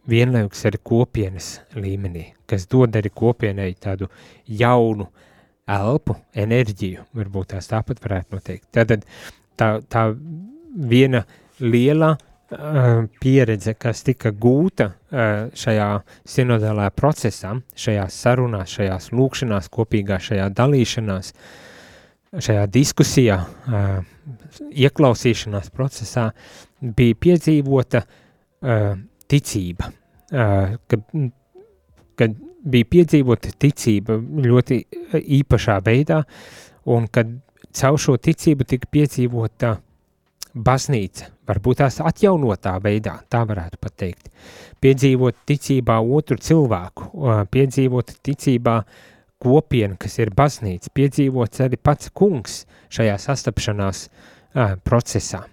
vienlaikus 0.07 0.63
arī 0.69 0.79
kopienas 0.83 1.49
līmenī, 1.75 2.29
kas 2.47 2.67
dod 2.71 2.95
arī 2.95 3.11
kopienai 3.11 3.73
tādu 3.75 4.07
jaunu 4.47 5.09
elpu, 5.67 6.15
enerģiju, 6.35 7.07
varbūt 7.15 7.53
tās 7.55 7.71
tāpat 7.71 7.99
varētu 8.03 8.35
noteikt. 8.35 8.67
Tad 8.71 9.03
tā, 9.59 9.67
tā 9.87 10.05
viena 10.73 11.23
liela 11.63 12.13
uh, 12.15 12.29
pieredze, 13.21 13.73
kas 13.79 14.03
tika 14.05 14.31
gūta 14.31 14.89
eh, 14.91 15.49
šajā 15.57 15.89
sinodālajā 16.29 16.93
procesā, 16.95 17.53
šajās 17.75 18.17
sarunās, 18.25 18.73
šajās 18.77 19.11
lūkšanās, 19.15 19.69
kopīgā 19.73 20.19
šajā 20.23 20.49
dalīšanās, 20.57 21.33
šajā 22.33 22.65
diskusijā, 22.73 23.37
eh, 23.67 23.95
ieklausīšanās 24.85 25.71
procesā, 25.73 26.31
bija 26.81 27.15
piedzīvota 27.19 28.03
ticība, 29.27 29.89
kad, 30.31 31.01
kad 32.15 32.35
bija 32.63 32.87
piedzīvota 32.95 33.51
ticība 33.59 34.15
ļoti 34.45 34.77
īpašā 35.39 35.75
veidā, 35.83 36.21
un 36.95 37.09
kad 37.11 37.33
caur 37.75 37.99
šo 37.99 38.15
ticību 38.21 38.67
tika 38.69 38.87
piedzīvota 38.91 39.73
baznīca, 40.53 41.31
varbūt 41.49 41.81
tās 41.81 41.97
atjaunotā 42.05 42.75
veidā, 42.83 43.17
tā 43.29 43.41
varētu 43.49 43.79
pateikt. 43.81 44.29
Piedzīvot 44.83 45.39
ticībā 45.49 45.97
otru 46.01 46.37
cilvēku, 46.37 47.09
piedzīvot 47.51 48.13
ticībā 48.25 48.77
kopienu, 49.43 49.97
kas 49.99 50.19
ir 50.21 50.31
baznīca, 50.35 50.93
piedzīvot 50.93 51.59
arī 51.65 51.79
pats 51.81 52.11
kungs 52.13 52.63
šajā 52.93 53.17
sastapšanās 53.19 54.05
procesā, 54.85 55.43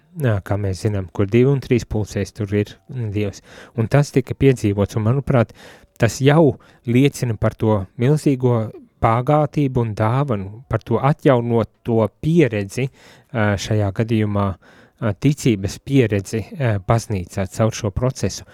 kā 0.45 0.57
mēs 0.61 0.83
zinām, 0.85 1.07
kur 1.13 1.29
divi 1.31 1.49
un 1.49 1.63
trīs 1.63 1.87
pulsēs 1.89 2.35
tur 2.37 2.53
ir 2.53 2.75
Dievs. 2.87 3.41
Un 3.79 3.89
tas 3.89 4.13
tika 4.13 4.37
piedzīvots, 4.37 4.99
un 4.99 5.07
manuprāt, 5.07 5.55
tas 5.97 6.19
jau 6.21 6.59
liecina 6.85 7.33
par 7.41 7.57
to 7.57 7.81
milzīgo 7.97 8.69
pāgātību 9.01 9.81
un 9.81 9.95
dāvanu, 9.97 10.61
par 10.69 10.83
to 10.85 10.99
atjaunoto 11.01 12.05
pieredzi 12.21 12.85
šajā 13.33 13.87
gadījumā 13.97 14.45
uh, 14.51 14.77
ticības 15.01 15.79
pieredzi 15.85 16.43
baznīcā 16.87 17.47
caur 17.55 17.73
šo 17.73 17.91
procesu, 17.95 18.45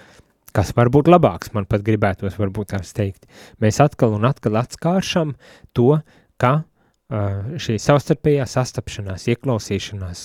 kas 0.55 0.71
var 0.77 0.89
būt 0.93 1.09
labāks, 1.11 1.51
man 1.53 1.67
pat 1.69 1.83
gribētos 1.85 2.37
varbūt 2.39 2.71
tās 2.73 2.93
teikt. 2.97 3.27
Mēs 3.61 3.81
atkal 3.83 4.15
un 4.17 4.25
atkal 4.29 4.57
atskāršam 4.61 5.35
to, 5.77 5.99
ka 6.41 6.61
šī 7.07 7.77
savstarpējā 7.79 8.47
sastapšanās, 8.51 9.27
ieklausīšanās, 9.31 10.23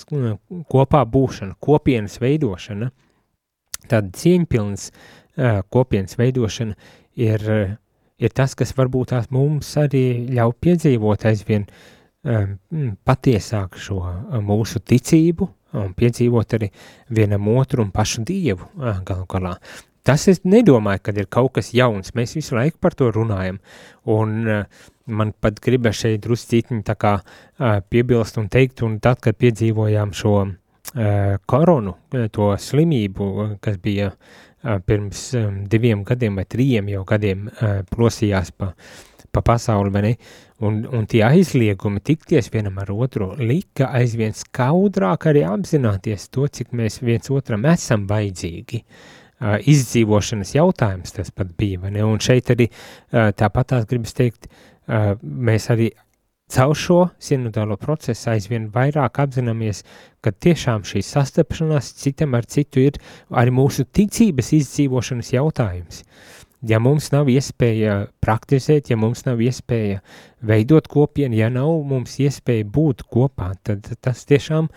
kopā 0.73 1.02
būšana, 1.07 1.55
kopienas 1.62 2.19
veidošana, 2.23 2.91
tāda 3.91 4.11
cieņpilnas 4.19 4.88
kopienas 5.73 6.19
veidošana 6.19 6.75
ir, 7.23 7.47
ir 8.19 8.35
tas, 8.35 8.55
kas 8.59 8.75
varbūt 8.79 9.12
tās 9.14 9.31
mums 9.35 9.71
arī 9.81 10.05
ļauj 10.35 10.55
piedzīvot 10.64 11.26
aizvien 11.31 11.67
patiesāk 13.07 13.79
šo 13.81 14.02
mūsu 14.43 14.83
ticību, 14.87 15.49
un 15.79 15.95
piedzīvot 15.97 16.59
arī 16.59 16.69
vienam 17.11 17.49
otru 17.55 17.85
un 17.85 17.91
pašu 17.95 18.25
dievu 18.29 18.69
galu 18.76 19.26
galā. 19.29 19.57
tas 20.02 20.26
es 20.29 20.43
nedomāju, 20.45 21.00
ka 21.02 21.12
ir 21.14 21.29
kaut 21.31 21.52
kas 21.59 21.71
jauns, 21.75 22.14
mēs 22.19 22.35
visu 22.35 22.57
laiku 22.57 22.79
par 22.83 22.95
to 22.99 23.11
runājam, 23.14 23.61
un 24.11 24.49
uh, 24.49 24.64
man 25.07 25.33
pat 25.41 25.61
gribas 25.62 26.00
šeit 26.02 26.23
druscītiņi 26.25 26.83
tā 26.87 26.97
kā 26.99 27.12
uh, 27.23 27.79
piebilst 27.88 28.38
un 28.43 28.49
teikt, 28.52 28.83
un 28.87 28.99
tad, 29.02 29.21
kad 29.23 29.38
piedzīvojām 29.38 30.14
šo 30.17 30.35
uh, 30.43 30.57
koronu, 31.47 31.97
to 32.35 32.50
slimību, 32.59 33.29
kas 33.62 33.79
bija 33.83 34.11
uh, 34.12 34.79
pirms 34.87 35.29
diviem 35.71 36.05
gadiem 36.09 36.38
vai 36.41 36.47
trījiem 36.50 36.91
jau 36.97 37.07
gadiem 37.09 37.49
uh, 37.49 37.81
plosījās 37.91 38.52
pa, 38.59 38.73
pa 39.33 39.43
pasauli, 39.45 39.93
vai 39.95 40.03
ne, 40.05 40.12
un, 40.67 40.83
un 40.93 41.07
tie 41.09 41.23
aizliegumi 41.27 42.03
tikties 42.05 42.51
vienam 42.53 42.79
ar 42.83 42.93
otru 42.93 43.33
lika 43.41 43.89
aizvien 43.99 44.37
skaudrāk 44.37 45.29
arī 45.31 45.47
apzināties 45.49 46.29
to, 46.35 46.47
cik 46.47 46.75
mēs 46.77 47.01
viens 47.03 47.33
otram 47.33 47.67
esam 47.73 48.07
vajadzīgi, 48.11 48.83
uh, 48.83 49.57
izdzīvošanas 49.73 50.55
jautājums 50.59 51.17
tas 51.19 51.33
pat 51.35 51.57
bija, 51.59 51.81
vai 51.83 51.95
ne, 51.97 52.05
un 52.07 52.21
šeit 52.23 52.53
arī 52.55 52.69
uh, 52.69 53.33
tāpat 53.33 53.73
tās 53.75 53.89
gribas 53.91 54.17
teikt, 54.19 54.51
uh, 54.53 55.15
mēs 55.23 55.71
arī 55.73 55.93
caur 56.53 56.77
šo 56.77 56.99
sinodālo 57.23 57.79
procesu 57.81 58.31
aizvien 58.35 58.69
vairāk 58.75 59.23
apzināmies, 59.25 59.83
ka 60.21 60.33
tiešām 60.33 60.85
šī 60.89 61.03
sastapšanās 61.07 61.93
citam 62.03 62.37
ar 62.37 62.45
citu 62.45 62.83
ir 62.85 62.99
arī 63.31 63.55
mūsu 63.55 63.87
ticības 63.89 64.53
izdzīvošanas 64.59 65.33
jautājums. 65.33 66.03
Ja 66.62 66.78
mums 66.78 67.09
nav 67.11 67.26
iespēja 67.26 68.07
praktizēt, 68.23 68.92
ja 68.92 68.97
mums 68.97 69.25
nav 69.26 69.40
iespēja 69.42 69.99
veidot 70.47 70.87
kopienu, 70.90 71.35
ja 71.35 71.49
nav 71.50 71.73
mums 71.90 72.21
iespēja 72.23 72.69
būt 72.71 73.02
kopā, 73.11 73.50
tad 73.66 73.88
tas 73.99 74.23
tiešām 74.31 74.69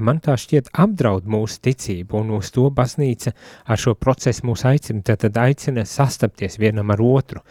man 0.00 0.20
tā 0.24 0.34
šķiet 0.40 0.70
apdraud 0.74 1.26
mūsu 1.30 1.60
ticību, 1.68 2.22
un 2.22 2.32
uz 2.38 2.50
to 2.54 2.66
baznīca 2.74 3.34
ar 3.68 3.80
šo 3.80 3.94
procesu 4.00 4.46
mūs 4.48 4.64
aicina, 4.66 5.02
tad, 5.06 5.20
tad 5.26 5.36
aicina 5.44 5.84
sastapties 5.86 6.58
vienam 6.58 6.90
ar 6.94 7.02
otru 7.04 7.42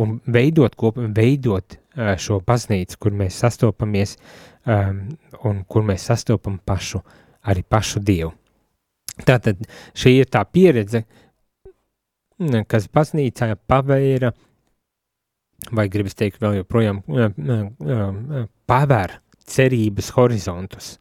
un 0.00 0.20
veidot 0.32 0.76
kopu, 0.78 1.08
veidot 1.12 1.76
šo 2.22 2.38
baznīcu, 2.46 3.00
kur 3.02 3.16
mēs 3.16 3.40
sastopamies 3.42 4.16
um, 4.64 5.02
un 5.44 5.64
kur 5.68 5.84
mēs 5.88 6.06
sastopam 6.08 6.60
pašu, 6.64 7.02
arī 7.50 7.66
pašu 7.66 8.00
Dievu. 8.00 8.32
Tātad 9.26 9.60
šī 9.98 10.14
ir 10.22 10.30
tā 10.32 10.40
pieredze, 10.48 11.02
kas 12.68 12.88
baznīcā 12.92 13.52
pavēra, 13.70 14.32
vai 15.72 15.86
gribas 15.92 16.16
teikt 16.18 16.42
vēl 16.42 16.60
joprojām, 16.62 17.02
pavēr 18.66 19.18
cerības 19.46 20.10
horizontus. 20.16 20.96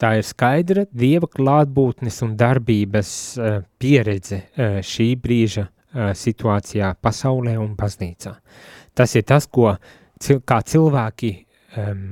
Tā 0.00 0.16
ir 0.18 0.26
skaidra 0.26 0.84
dieva 0.90 1.28
klātbūtnes 1.30 2.18
un 2.26 2.34
darbības 2.36 3.10
uh, 3.38 3.60
pieredze 3.78 4.40
uh, 4.42 4.80
šī 4.82 5.12
brīža 5.22 5.68
uh, 5.68 6.10
situācijā 6.18 6.90
pasaulē 6.98 7.54
un 7.62 7.76
baznīcā. 7.78 8.34
Tas 8.94 9.14
ir 9.14 9.24
tas, 9.28 9.46
ko 9.46 9.76
cil 10.20 10.42
cilvēki 10.42 11.30
um, 11.78 12.02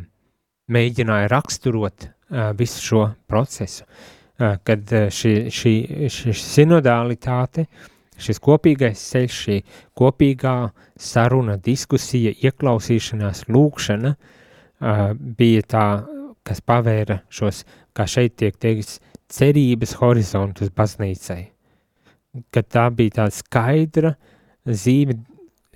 mēģināja 0.73 1.31
raksturot 1.35 2.07
uh, 2.07 2.53
visu 2.59 2.87
šo 2.87 3.03
procesu, 3.27 3.85
uh, 3.85 4.57
kad 4.63 4.87
uh, 4.95 5.11
šī, 5.11 5.35
šī, 5.51 5.75
šī 6.07 6.37
sinodalitāte, 6.39 7.67
šis 8.21 8.41
kopīgais 8.43 9.03
ceļš, 9.13 9.39
šī 9.47 9.61
kopīgā 9.99 10.57
saruna, 11.01 11.57
diskusija, 11.57 12.35
ieklausīšanās, 12.45 13.47
lūkšana 13.49 14.15
uh, 14.17 15.07
bija 15.17 15.63
tā 15.75 15.87
kas 16.47 16.63
pavēra 16.65 17.23
šos, 17.33 17.63
kā 17.97 18.07
šeit 18.09 18.37
tiek 18.41 18.57
teikts, 18.61 18.99
cerības 19.33 19.97
horizontus 20.01 20.73
baznīcai. 20.75 21.43
Kad 22.53 22.69
tā 22.73 22.87
bija 22.97 23.19
tāda 23.21 23.37
skaidra 23.37 24.15
zīme 24.65 25.19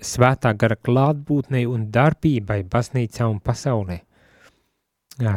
svētā 0.01 0.53
gara 0.57 0.77
klātbūtnei 0.77 1.65
un 1.69 1.87
darbībai 1.93 2.63
baznīcā 2.69 3.27
un 3.29 3.39
pasaulē. 3.43 4.01
Jā, 5.21 5.33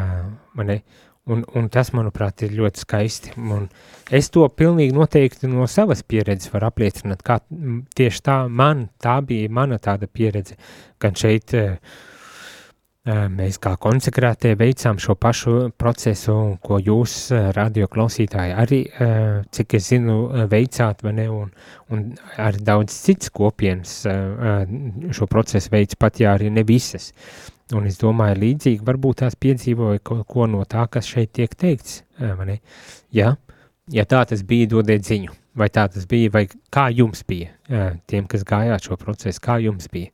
mani, 0.56 0.80
un, 1.28 1.42
un 1.56 1.68
tas, 1.72 1.92
manuprāt, 1.96 2.44
ir 2.46 2.54
ļoti 2.58 2.84
skaisti. 2.84 3.34
Un 3.40 3.66
es 4.10 4.30
to 4.32 4.46
pilnīgi 4.48 4.96
noteikti 4.96 5.50
no 5.50 5.66
savas 5.70 6.04
pieredzes 6.06 6.52
varu 6.52 6.70
apliecināt, 6.70 7.24
kā 7.26 7.40
tieši 7.96 8.22
tā 8.26 8.38
man, 8.48 8.88
tā 9.02 9.20
bija 9.26 9.50
mana 9.52 9.80
tāda 9.82 10.08
pieredze, 10.10 10.56
gan 11.00 11.18
šeit 11.18 11.56
uh, 11.58 11.76
Mēs 13.08 13.56
kā 13.56 13.70
konsekrētie 13.80 14.50
veicām 14.60 14.98
šo 15.00 15.14
pašu 15.16 15.52
procesu, 15.80 16.34
ko 16.60 16.76
jūs, 16.84 17.14
radio 17.56 17.86
klausītāji, 17.88 18.52
arī, 18.52 18.80
cik 19.56 19.76
es 19.78 19.86
zinu, 19.88 20.18
veicāt, 20.50 21.00
vai 21.06 21.14
ne, 21.16 21.24
un, 21.32 21.48
un 21.88 22.02
arī 22.36 22.60
daudz 22.60 22.92
cits 22.92 23.32
kopienas 23.32 24.02
šo 24.04 25.30
procesu 25.32 25.72
veids, 25.72 25.96
pat 25.96 26.20
ja 26.20 26.34
arī 26.36 26.52
ne 26.52 26.66
visas. 26.68 27.14
Un 27.76 27.86
es 27.86 28.00
domāju, 28.00 28.38
līdzīgi 28.40 28.86
varbūt 28.86 29.20
tās 29.22 29.36
piedzīvoja 29.38 30.02
kaut 30.02 30.24
ko 30.30 30.46
no 30.50 30.64
tā, 30.66 30.86
kas 30.90 31.06
šeit 31.06 31.32
tiek 31.38 31.52
teikts, 31.54 32.00
ne? 32.18 32.58
Ja, 33.14 33.36
ja 33.94 34.04
tā 34.10 34.24
tas 34.26 34.42
bija, 34.46 34.68
dodiet 34.72 35.06
ziņu, 35.06 35.34
vai 35.58 35.68
tā 35.70 35.86
tas 35.92 36.06
bija, 36.10 36.32
vai 36.34 36.44
kā 36.50 36.88
jums 36.90 37.22
bija, 37.28 37.52
tiem, 38.10 38.26
kas 38.30 38.42
gājāt 38.48 38.88
šo 38.88 38.98
procesu, 38.98 39.42
kā 39.44 39.60
jums 39.62 39.86
bija. 39.92 40.10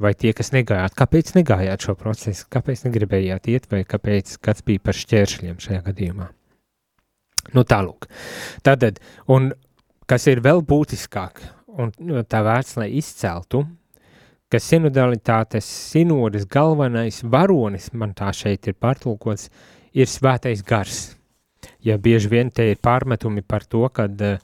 Vai 0.00 0.14
tie, 0.18 0.32
kas 0.34 0.50
negājāt, 0.54 0.96
kāpēc 0.98 1.34
negājāt 1.36 1.84
šo 1.84 1.94
procesu, 2.00 2.46
kāpēc 2.50 2.86
negribējāt 2.86 3.50
iet, 3.52 3.68
vai 3.70 3.82
kāpēc 3.86 4.38
kāds 4.42 4.64
bija 4.66 4.80
par 4.82 4.96
šķēršļiem 4.96 5.60
šajā 5.62 5.82
gadījumā. 5.90 6.30
Nu, 7.52 7.66
tālūk. 7.68 8.08
Tātad, 8.64 8.98
un 9.30 9.52
kas 10.08 10.26
ir 10.32 10.40
vēl 10.42 10.64
būtiskāk, 10.66 11.44
un 11.76 11.92
tā 12.24 12.40
vērts, 12.46 12.78
lai 12.80 12.88
izceltu, 12.98 13.66
ka 14.52 14.60
sinodalitātes 14.60 15.68
sinodas 15.92 16.44
galvenais 16.50 17.22
varonis, 17.24 17.88
man 17.96 18.12
tā 18.18 18.28
šeit 18.36 18.68
ir 18.68 18.76
pārtulkots, 18.76 19.48
ir 19.96 20.10
svētais 20.10 20.60
gars. 20.66 21.16
Ja 21.82 21.96
bieži 21.98 22.28
vien 22.30 22.50
te 22.50 22.68
ir 22.72 22.78
pārmetumi 22.82 23.42
par 23.46 23.64
to, 23.64 23.86
kad 23.94 24.20
uh, 24.20 24.38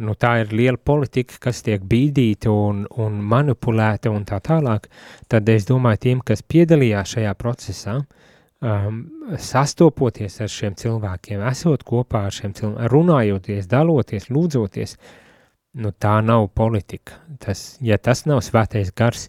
nu, 0.00 0.14
tā 0.16 0.38
ir 0.42 0.52
liela 0.56 0.80
politika, 0.80 1.36
kas 1.48 1.62
tiek 1.64 1.84
bīdīta 1.84 2.50
un, 2.52 2.84
un 3.00 3.20
manipulēta 3.28 4.12
un 4.12 4.24
tā 4.28 4.40
tālāk, 4.44 4.88
tad 5.28 5.48
es 5.52 5.66
domāju, 5.68 6.02
tiem, 6.06 6.22
kas 6.24 6.42
piedalījās 6.42 7.16
šajā 7.16 7.32
procesā, 7.38 7.98
um, 8.64 9.02
sastopoties 9.38 10.40
ar 10.40 10.52
šiem 10.52 10.76
cilvēkiem, 10.80 11.44
esot 11.50 11.84
kopā 11.88 12.26
ar 12.28 12.36
šiem 12.36 12.56
cilvēkiem, 12.56 12.92
runājoties, 12.92 13.68
daloties, 13.70 14.30
lūdzoties, 14.32 14.96
nu, 15.78 15.92
tā 15.92 16.18
nav 16.24 16.48
politika. 16.54 17.18
Tas, 17.42 17.76
ja 17.84 17.98
tas 17.98 18.24
nav 18.28 18.42
svētais 18.44 18.92
gars, 18.96 19.28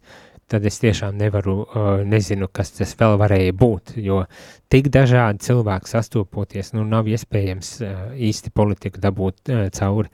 tad 0.52 0.66
es 0.68 0.78
tiešām 0.84 1.18
nevaru, 1.18 1.56
uh, 1.64 1.92
nezinu, 2.06 2.50
kas 2.52 2.74
tas 2.76 2.94
vēl 3.00 3.18
varēja 3.22 3.56
būt, 3.58 3.96
jo 4.04 4.24
tik 4.72 4.90
dažādi 4.94 5.46
cilvēki 5.48 5.90
sastopoties, 5.90 6.74
nu, 6.76 6.86
nav 6.88 7.10
iespējams 7.10 7.76
uh, 7.82 8.02
īsti 8.14 8.54
politiku 8.54 9.02
dabūt 9.04 9.54
uh, 9.54 9.68
cauri. 9.74 10.12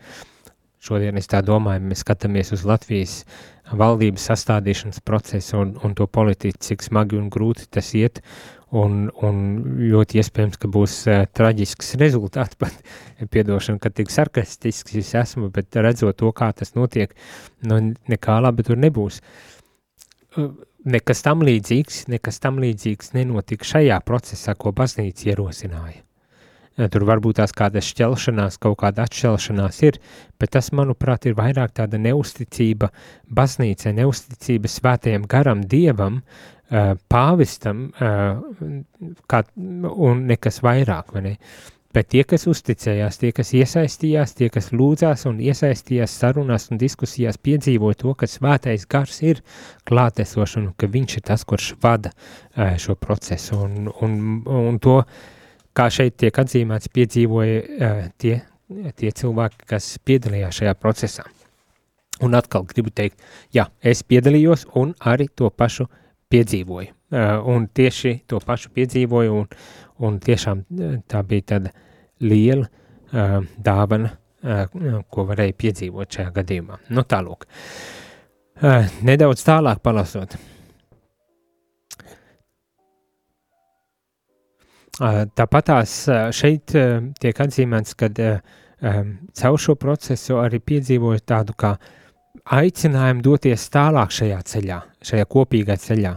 Šodien 0.79 1.19
es 1.19 1.27
tā 1.27 1.41
domāju, 1.43 1.83
mēs 1.89 2.05
skatāmies 2.05 2.53
uz 2.55 2.61
Latvijas 2.63 3.17
valdības 3.75 4.29
sastādīšanas 4.29 5.01
procesu 5.03 5.57
un, 5.59 5.73
un 5.83 5.95
to 5.97 6.07
politiku, 6.07 6.55
cik 6.63 6.85
smagi 6.85 7.19
un 7.19 7.27
grūti 7.33 7.67
tas 7.67 7.91
iet, 7.99 8.21
un, 8.75 9.09
un 9.25 9.43
ļoti 9.81 10.21
iespējams, 10.21 10.59
ka 10.61 10.71
būs 10.71 10.95
uh, 11.09 11.23
traģisks 11.33 11.95
rezultāts, 12.01 12.57
pat 12.61 13.29
piedošana, 13.33 13.81
ka 13.81 13.91
tik 13.93 14.13
sarkastisks 14.13 14.97
es 14.99 15.13
esmu, 15.17 15.51
bet 15.53 15.75
redzot 15.79 16.19
to, 16.19 16.31
kā 16.35 16.51
tas 16.55 16.75
notiek, 16.77 17.15
nu, 17.65 17.81
nekā 18.11 18.39
labi 18.45 18.67
tur 18.67 18.79
nebūs. 18.81 19.21
Uh, 20.37 20.51
nekas 20.85 21.23
tam 21.25 21.43
līdzīgs, 21.45 22.05
nekas 22.11 22.39
tam 22.43 22.59
līdzīgs 22.61 23.13
nenotika 23.17 23.67
šajā 23.67 23.99
procesā, 24.05 24.55
ko 24.55 24.71
baznīca 24.75 25.33
ierosināja. 25.33 26.03
Tur 26.87 27.03
varbūt 27.03 27.41
tās 27.41 27.51
kādas 27.51 27.89
šķelšanās, 27.91 28.55
kaut 28.63 28.77
kāda 28.79 29.03
atšķelšanās 29.03 29.81
ir, 29.83 29.97
bet 30.39 30.53
tas, 30.55 30.69
manuprāt, 30.71 31.27
ir 31.27 31.35
vairāk 31.35 31.73
tāda 31.75 31.99
neusticība 31.99 32.87
baznīcai, 33.35 33.91
neusticība 33.97 34.71
svētajam 34.71 35.25
garam, 35.27 35.65
dievam, 35.67 36.21
pāvistam 37.09 37.89
kā, 37.97 39.41
un 39.57 40.23
nekas 40.29 40.61
vairāk, 40.65 41.13
vai 41.15 41.25
ne? 41.25 41.35
Bet 41.89 42.11
tie, 42.13 42.21
kas 42.21 42.45
uzticējās, 42.45 43.17
tie, 43.17 43.31
kas 43.33 43.49
iesaistījās, 43.57 44.35
tie, 44.37 44.51
kas 44.53 44.67
lūdzās 44.77 45.25
un 45.25 45.39
iesaistījās 45.41 46.19
sarunās 46.21 46.67
un 46.69 46.77
diskusijās, 46.77 47.39
piedzīvoja 47.41 47.97
to, 48.03 48.13
ka 48.13 48.29
svētais 48.29 48.85
gars 48.85 49.17
ir 49.25 49.41
klātesošs 49.89 50.59
un 50.61 50.67
ka 50.77 50.85
viņš 50.85 51.17
ir 51.17 51.25
tas, 51.31 51.47
kurš 51.49 51.71
vada 51.81 52.13
šo 52.77 52.93
procesu. 52.93 53.57
Un, 53.65 53.89
un, 54.05 54.19
un 54.45 54.77
to 54.85 54.99
uh, 54.99 55.17
kā 55.79 55.87
šeit 55.93 56.17
tiek 56.19 56.35
atzīmēts, 56.41 56.91
piedzīvoja 56.95 57.59
uh, 57.61 58.01
tie, 58.19 58.39
tie 58.99 59.11
cilvēki, 59.21 59.67
kas 59.69 59.93
piedalījās 60.05 60.61
šajā 60.61 60.75
procesā. 60.79 61.25
Un 62.25 62.35
atkal 62.35 62.65
gribu 62.67 62.91
teikt, 62.91 63.21
jā, 63.55 63.69
es 63.79 64.03
piedalījos 64.03 64.67
un 64.79 64.91
arī 65.07 65.29
to 65.31 65.47
pašu 65.49 65.87
piedzīvoju. 66.29 66.95
Uh, 67.09 67.35
un 67.49 67.67
tieši 67.73 68.19
to 68.29 68.39
pašu 68.45 68.71
piedzīvoju, 68.75 69.35
un, 69.41 69.47
un 70.05 70.19
tiešām 70.23 70.65
tā 71.09 71.23
bija 71.25 71.47
tāda 71.55 71.73
liela 72.21 72.67
uh, 72.69 73.39
dāvana 73.57 74.15
ko 75.11 75.25
varēja 75.27 75.55
piedzīvot 75.59 76.15
šajā 76.15 76.31
gadījumā. 76.39 76.79
Nu, 76.95 77.03
tālūk. 77.03 77.45
Nedaudz 79.07 79.43
tālāk 79.47 79.81
palasot. 79.83 80.35
Tāpat 84.99 85.67
tās 85.69 85.93
šeit 86.35 86.73
tiek 87.19 87.43
atzīmēts, 87.45 87.95
ka 87.99 88.09
caur 89.39 89.59
šo 89.59 89.75
procesu 89.79 90.39
arī 90.41 90.59
piedzīvoju 90.59 91.23
tādu 91.23 91.55
kā 91.55 91.77
aicinājumu 92.49 93.23
doties 93.25 93.67
tālāk 93.73 94.13
šajā 94.13 94.39
ceļā, 94.51 94.79
šajā 95.05 95.27
kopīgā 95.29 95.77
ceļā, 95.79 96.13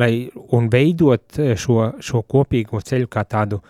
lai 0.00 0.12
un 0.56 0.68
veidot 0.72 1.40
šo, 1.60 1.78
šo 2.00 2.22
kopīgo 2.28 2.80
ceļu 2.80 3.10
kā 3.12 3.24
tādu 3.28 3.60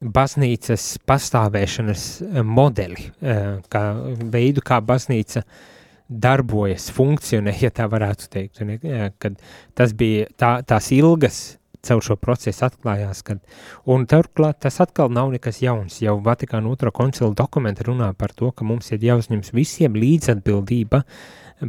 baznīcas 0.00 0.94
pastāvēšanas 1.08 2.06
modeli, 2.46 3.10
kā 3.72 3.84
veidu, 4.32 4.64
kā 4.64 4.80
baznīca 4.80 5.44
darbojas, 6.10 6.88
funkcionē, 6.94 7.52
ja 7.60 7.70
tā 7.70 7.86
varētu 7.90 8.30
teikt. 8.32 8.62
Un, 8.64 8.72
kad 9.20 9.36
tas 9.76 9.92
bija 9.94 10.30
tā, 10.40 10.54
tās 10.66 10.88
ilgas 10.96 11.42
caur 11.86 12.02
šo 12.04 12.16
procesu 12.20 12.66
atklājās, 12.66 13.22
kad, 13.26 13.40
un 13.88 14.06
turklāt 14.10 14.60
tas 14.64 14.80
atkal 14.84 15.12
nav 15.12 15.32
nekas 15.34 15.62
jauns, 15.64 16.00
jau 16.04 16.18
Vatikāna 16.24 16.70
otrā 16.70 16.92
koncila 16.94 17.32
dokumenti 17.36 17.86
runā 17.88 18.12
par 18.18 18.34
to, 18.36 18.50
ka 18.52 18.66
mums 18.68 18.92
ir 18.92 19.04
jāuzņems 19.06 19.54
visiem 19.56 19.96
līdzatbildība 19.96 21.02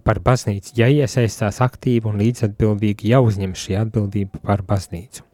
par 0.06 0.22
baznīcu, 0.24 0.76
ja 0.80 0.88
iesaistās 0.92 1.60
aktīvi 1.64 2.08
un 2.12 2.22
līdzatbildīgi 2.22 3.12
jāuzņem 3.12 3.56
šī 3.58 3.80
atbildība 3.82 4.40
par 4.46 4.64
baznīcu. 4.68 5.26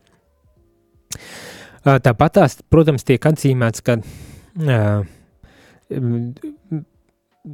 Tāpat 1.87 2.33
tās, 2.35 2.57
protams, 2.67 3.05
tiek 3.07 3.23
atzīmēts, 3.29 3.83
ka 3.85 3.95
uh, 4.01 5.05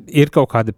ir 0.07 0.31
kaut 0.33 0.49
kāda 0.55 0.73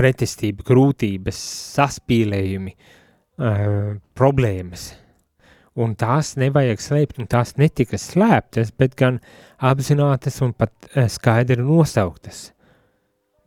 pretestība, 0.00 0.64
grūtības, 0.66 1.38
saspīlējumi, 1.76 2.72
uh, 2.74 3.92
problēmas, 4.18 4.88
un 5.78 5.94
tās 5.98 6.34
nevajag 6.40 6.82
slēpt, 6.82 7.20
un 7.22 7.28
tās 7.30 7.54
netika 7.60 7.98
slēptas, 8.00 8.72
bet 8.78 8.96
gan 8.98 9.20
apzinātas 9.62 10.40
un 10.44 10.54
pat 10.56 10.72
uh, 10.90 11.06
skaidri 11.10 11.62
nosauktas. 11.62 12.50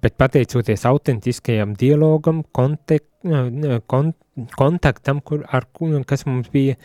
Bet 0.03 0.17
pateicoties 0.19 0.86
autentiskajam 0.88 1.75
dialogam, 1.79 2.43
kontek, 2.55 3.05
uh, 3.27 3.79
kont, 3.91 4.17
kontaktam, 4.57 5.21
kur, 5.25 5.43
ar, 5.51 5.67
kas 6.07 6.25
mums 6.29 6.51
bija, 6.53 6.77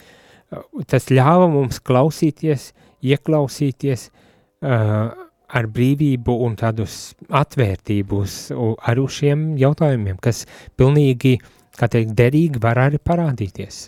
uh, 0.51 0.67
tas 0.91 1.11
ļāva 1.13 1.49
mums 1.53 1.81
klausīties, 1.87 2.73
ieklausīties 3.07 4.09
uh, 4.11 5.15
ar 5.49 5.69
brīvību 5.73 6.35
un 6.45 6.59
tādu 6.61 6.85
atvērtību 7.33 8.19
uz, 8.21 8.41
ar 8.53 8.99
šiem 9.09 9.55
jautājumiem, 9.57 10.19
kas 10.21 10.43
pilnīgi 10.77 11.39
uh, 11.39 11.55
kā 11.79 11.89
teikt, 11.93 12.17
derīgi 12.19 12.61
var 12.63 12.81
arī 12.83 13.01
parādīties. 13.03 13.85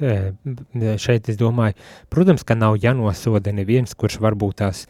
Šeit 1.02 1.28
es 1.32 1.38
domāju, 1.40 1.76
protams, 2.12 2.46
ka 2.46 2.56
nav 2.58 2.78
jānosoda 2.82 3.52
neviens, 3.56 3.96
kurš 3.98 4.20
varbūt 4.22 4.60
tās, 4.62 4.86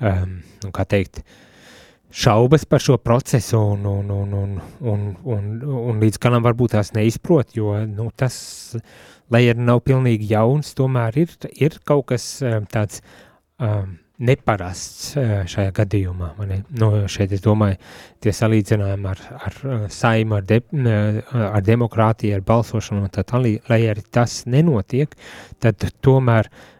um, 0.00 0.40
nu, 0.64 0.72
kā 0.74 0.86
teikt, 0.88 1.22
šaubas 2.10 2.66
par 2.66 2.82
šo 2.82 2.98
procesu 2.98 3.60
un, 3.60 3.86
un, 3.86 4.10
un, 4.10 4.34
un, 4.40 4.58
un, 4.80 5.06
un, 5.36 5.48
un 5.92 6.02
līdz 6.02 6.18
galam 6.22 6.44
varbūt 6.46 6.74
tās 6.74 6.94
neizprot, 6.96 7.54
jo 7.54 7.76
nu, 7.86 8.10
tas, 8.16 8.36
lai 9.30 9.44
arī 9.52 9.62
nav 9.62 9.84
pilnīgi 9.86 10.32
jauns, 10.32 10.74
tomēr 10.78 11.22
ir, 11.22 11.36
ir 11.54 11.78
kaut 11.86 12.08
kas 12.10 12.32
tāds 12.72 13.04
um, 13.62 13.98
neparasts 14.20 15.14
šajā 15.50 15.72
gadījumā. 15.76 16.32
Nu, 16.76 16.90
šeit 17.10 17.32
es 17.36 17.44
domāju, 17.44 17.78
tie 18.20 18.34
salīdzinājumi 18.36 19.08
ar, 19.12 19.22
ar 19.48 19.60
saimu, 19.92 20.40
ar, 20.40 20.48
de, 20.48 20.60
ar 21.40 21.62
demokrātiju, 21.64 22.36
ar 22.36 22.44
balsošanu, 22.46 23.08
tad, 23.14 23.32
lai 23.40 23.80
arī 23.90 24.04
tas 24.12 24.42
nenotiek, 24.50 25.16
tad 25.60 25.88
tomēr 26.04 26.50
uh, 26.50 26.70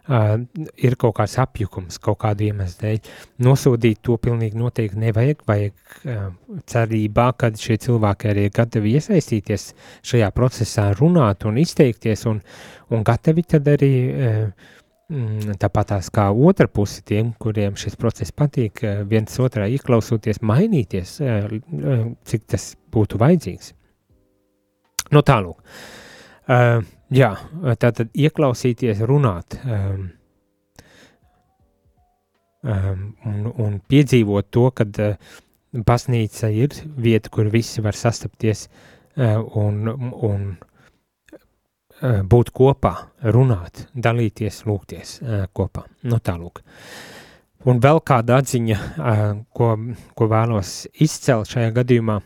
ir 0.76 0.96
kaut 1.00 1.16
kāds 1.18 1.37
apjukums, 1.40 1.98
kaut 2.03 2.20
kādu 2.24 2.48
iemeslu 2.48 2.83
dēļ. 2.85 3.12
Nosodīt 3.46 4.03
to 4.07 4.16
pilnīgi 4.22 4.59
noteikti 4.59 5.00
nevajag, 5.00 5.44
vajag 5.48 5.96
uh, 6.05 6.26
cerībā, 6.70 7.31
ka 7.38 7.53
šie 7.57 7.79
cilvēki 7.87 8.33
arī 8.33 8.48
ir 8.48 8.57
gatavi 8.57 8.96
iesaistīties 8.98 9.70
šajā 10.12 10.31
procesā, 10.37 10.90
runāt 10.98 11.46
un 11.48 11.61
izteikties, 11.62 12.26
un, 12.31 12.42
un 12.90 13.07
gatavi 13.07 13.46
tad 13.55 13.70
arī 13.70 13.94
uh, 14.11 14.76
tāpat 15.11 15.90
tās 15.90 16.11
kā 16.14 16.29
otra 16.31 16.68
puse 16.70 17.03
tiem, 17.07 17.33
kuriem 17.38 17.75
šis 17.79 17.96
process 17.99 18.31
patīk, 18.31 18.83
eh, 18.85 19.03
viens 19.03 19.38
otrā 19.42 19.66
ieklausoties, 19.66 20.38
mainīties, 20.40 21.20
eh, 21.20 21.49
eh, 21.51 22.05
cik 22.25 22.46
tas 22.46 22.77
būtu 22.92 23.18
vajadzīgs. 23.18 23.73
Nu 25.11 25.23
tālūk. 25.23 25.59
Uh, 26.51 26.83
jā, 27.11 27.37
tātad 27.79 28.11
ieklausīties, 28.14 29.01
runāt 29.07 29.55
um, 29.64 30.11
um, 32.62 33.05
un, 33.25 33.53
un 33.55 33.77
piedzīvot 33.90 34.51
to, 34.51 34.70
ka 34.70 34.87
uh, 34.99 35.14
baznīca 35.75 36.51
ir 36.51 36.75
vieta, 36.96 37.31
kur 37.31 37.51
visi 37.51 37.83
var 37.83 37.94
sastapties 37.94 38.68
uh, 39.16 39.42
un, 39.55 39.87
un 39.87 40.57
Eh, 40.57 40.69
būt 42.00 42.50
kopā, 42.56 42.92
runāt, 43.34 43.86
dalīties, 43.94 44.62
lūgties 44.68 45.18
eh, 45.20 45.46
kopā. 45.52 45.84
Nu, 46.08 46.20
tālūk. 46.24 46.62
Un 47.68 47.80
vēl 47.84 48.00
kāda 48.06 48.38
atziņa, 48.40 48.76
eh, 48.76 49.22
ko, 49.56 49.70
ko 50.16 50.28
vēlos 50.30 50.86
izcelt 50.96 51.50
šajā 51.52 51.72
gadījumā, 51.76 52.20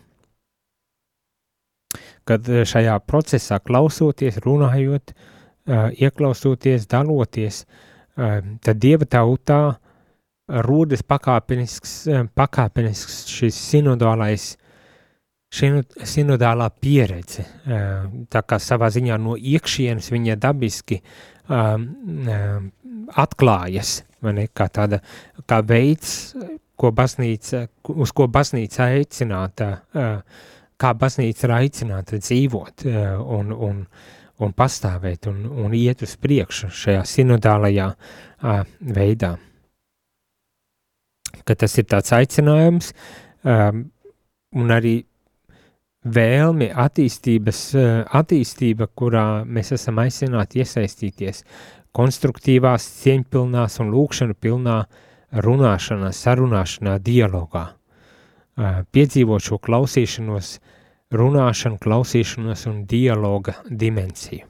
kad 2.24 2.46
šajā 2.48 2.94
procesā 3.04 3.58
klausoties, 3.60 4.38
runājot, 4.46 5.12
ieklausoties, 6.00 6.86
daloties, 6.88 7.58
tad 8.16 8.80
Dieva 8.80 9.04
tautā 9.04 9.58
rodas 10.64 11.04
pakāpenisks, 11.04 11.92
pakāpenisks 12.32 13.26
šis 13.28 13.58
sinodālais 13.68 14.54
sinodālā 15.54 16.68
pieredze, 16.80 17.44
tā 18.30 18.42
kā 18.42 18.58
savā 18.58 18.90
ziņā 18.94 19.18
no 19.22 19.36
iekšienes 19.38 20.10
viņa 20.10 20.36
dabiski 20.42 20.98
um, 21.48 21.86
atklājas, 23.24 24.02
ne, 24.24 24.48
kā 24.52 24.68
tāda, 24.72 25.00
kā 25.46 25.60
veids, 25.66 26.34
ko 26.76 26.90
baznīca, 26.94 27.66
uz 27.94 28.12
ko 28.16 28.26
baznīca 28.32 28.88
aicināta, 28.96 29.70
kā 30.80 30.92
baznīca 30.98 31.46
ir 31.46 31.54
aicināta 31.60 32.18
dzīvot 32.18 32.86
un, 33.22 33.52
un, 33.52 33.80
un 34.42 34.54
pastāvēt 34.58 35.28
un, 35.30 35.44
un 35.64 35.74
iet 35.78 36.02
uz 36.02 36.16
priekšu 36.18 36.72
šajā 36.74 37.04
sinodālajā 37.06 37.88
veidā. 38.98 39.34
Ka 41.44 41.56
tas 41.58 41.78
ir 41.78 41.86
tāds 41.90 42.14
aicinājums 42.16 42.92
un 43.44 44.70
arī 44.74 44.96
vēlmi, 46.04 46.68
attīstības, 46.70 47.60
eh, 47.74 48.04
attīstība, 48.04 48.88
kurā 48.96 49.44
mēs 49.46 49.72
esam 49.72 49.96
aicināti 50.02 50.60
iesaistīties, 50.60 51.44
konstruktīvās, 51.94 52.86
cieņpilnās 53.02 53.80
un 53.80 53.92
lūkšanu 53.94 54.34
pilnā 54.34 54.84
runāšanā, 55.32 56.12
sarunāšanā, 56.12 56.98
dialogā. 57.00 57.68
Eh, 58.56 58.84
piedzīvot 58.92 59.40
šo 59.40 59.58
klausīšanos, 59.58 60.58
runāšanu, 61.10 61.78
klausīšanos 61.78 62.66
un 62.66 62.84
dialoga 62.86 63.54
dimensiju. 63.68 64.46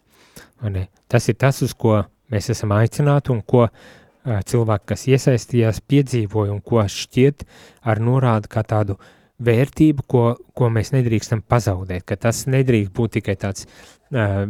Tas 1.09 1.29
ir 1.29 1.35
tas, 1.35 1.63
uz 1.63 1.75
ko 1.75 2.05
mēs 2.31 2.51
esam 2.51 2.71
aicināti 2.71 3.31
un 3.31 3.43
ko 3.43 3.69
eh, 3.69 4.43
cilvēki, 4.43 4.87
kas 4.87 5.07
iesaistījās, 5.07 5.81
piedzīvoja 5.81 6.53
un 6.53 6.61
ko 6.61 6.83
šķiet 6.83 7.45
ar 7.83 7.99
norādu 8.01 8.49
kā 8.49 8.63
tādu 8.65 8.93
uh, 8.93 9.05
vērtību, 9.47 10.07
ko, 10.11 10.25
ko 10.57 10.71
mēs 10.73 10.93
nedrīkstam 10.95 11.45
pazaudēt, 11.49 12.07
ka 12.09 12.19
tas 12.27 12.45
nedrīkst 12.51 12.93
būt 12.95 13.19
tikai 13.19 13.37
tāds 13.41 13.67
uh, 13.67 14.45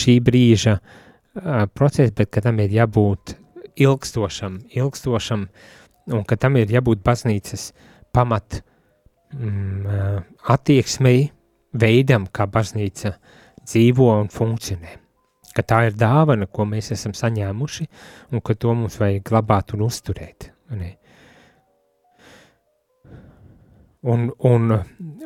šī 0.00 0.18
brīža 0.24 0.78
uh, 0.78 1.64
process, 1.74 2.14
bet 2.16 2.32
ka 2.34 2.42
tam 2.44 2.60
ir 2.64 2.74
jābūt 2.74 3.36
ilgstošam, 3.82 4.62
ilgstošam, 4.70 5.46
un 6.12 6.24
ka 6.28 6.36
tam 6.36 6.58
ir 6.60 6.72
jābūt 6.72 7.04
baznīcas 7.04 7.70
pamat 8.12 8.60
um, 9.36 9.86
attieksmei, 10.52 11.30
veidam, 11.72 12.26
kā 12.28 12.46
baznīca 12.50 13.14
dzīvo 13.62 14.10
un 14.20 14.28
funkcionē. 14.32 14.98
Ka 15.52 15.64
tā 15.68 15.82
ir 15.88 15.96
dāvana, 15.98 16.48
ko 16.48 16.64
mēs 16.68 16.92
esam 16.94 17.12
saņēmuši, 17.16 17.86
un 18.32 18.40
ka 18.44 18.56
to 18.56 18.72
mums 18.76 18.96
vajag 19.00 19.24
glabāt 19.28 19.74
un 19.76 19.84
uzturēt. 19.88 20.50
Ne? 20.72 20.96
Un, 24.02 24.32
un 24.42 24.72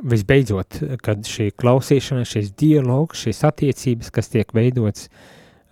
visbeidzot, 0.05 0.83
kad 1.01 1.25
šī 1.25 1.49
klausīšana, 1.57 2.27
šis 2.29 2.51
dialogs, 2.61 3.23
šīs 3.25 3.41
attiecības, 3.49 4.11
kas 4.13 4.29
tiek 4.29 4.51
veidots, 4.53 5.07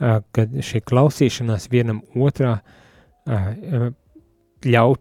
kad 0.00 0.54
šī 0.64 0.80
klausīšanās 0.88 1.68
vienam 1.72 2.00
otrā 2.16 2.54
ļauj 4.64 4.96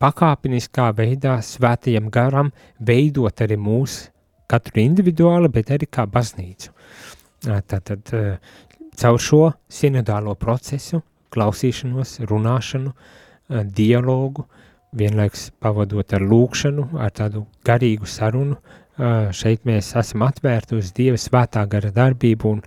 pakāpeniskā 0.00 0.88
veidā 0.96 1.36
svētajam 1.44 2.08
garam 2.12 2.50
veidot 2.80 3.44
arī 3.44 3.60
mūsu 3.60 4.08
katru 4.48 4.80
individuāli, 4.80 5.52
bet 5.52 5.72
arī 5.76 5.88
kā 5.92 6.06
baznīcu. 6.08 6.72
Tātad 7.44 8.12
caur 8.96 9.20
šo 9.20 9.42
sinodālo 9.68 10.34
procesu, 10.40 11.02
klausīšanos, 11.36 12.20
runāšanu, 12.30 12.92
dialogu, 13.76 14.46
vienlaiks 14.96 15.50
pavadot 15.62 16.16
ar 16.16 16.24
lūkšanu, 16.24 16.88
ar 17.00 17.12
tādu 17.14 17.44
garīgu 17.66 18.08
sarunu, 18.10 18.58
šeit 19.36 19.66
mēs 19.68 19.92
esam 20.00 20.24
atvērti 20.24 20.78
uz 20.78 20.92
Dieva 20.96 21.20
svētā 21.20 21.66
gara 21.68 21.92
darbību 21.92 22.54
un 22.56 22.62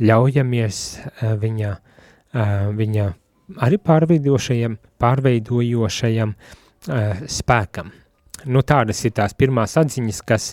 ļaujamies 0.00 0.82
viņa, 1.40 1.70
viņa 2.76 3.06
arī 3.64 3.80
pārveidošajam, 3.80 4.76
pārveidojošajam 5.00 6.36
spēkam. 7.40 7.90
Nu, 8.48 8.62
tādas 8.64 9.02
ir 9.04 9.12
tās 9.12 9.34
pirmās 9.36 9.74
atziņas, 9.76 10.20
kas 10.24 10.44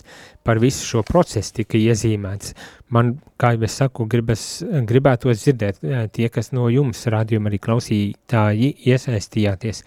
par 0.44 0.58
visu 0.60 0.84
šo 0.84 1.00
procesu 1.08 1.54
tika 1.56 1.78
iezīmēts. 1.80 2.52
Man, 2.92 3.14
kā 3.40 3.54
jau 3.54 3.64
es 3.64 3.78
saku, 3.80 4.04
gribas, 4.12 4.42
gribētos 4.90 5.40
dzirdēt 5.40 5.80
tie, 6.12 6.28
kas 6.28 6.52
no 6.52 6.66
jums 6.68 7.06
rādījuma 7.08 7.48
arī 7.48 7.60
klausītāji 7.64 8.74
iesaistījāties, 8.92 9.80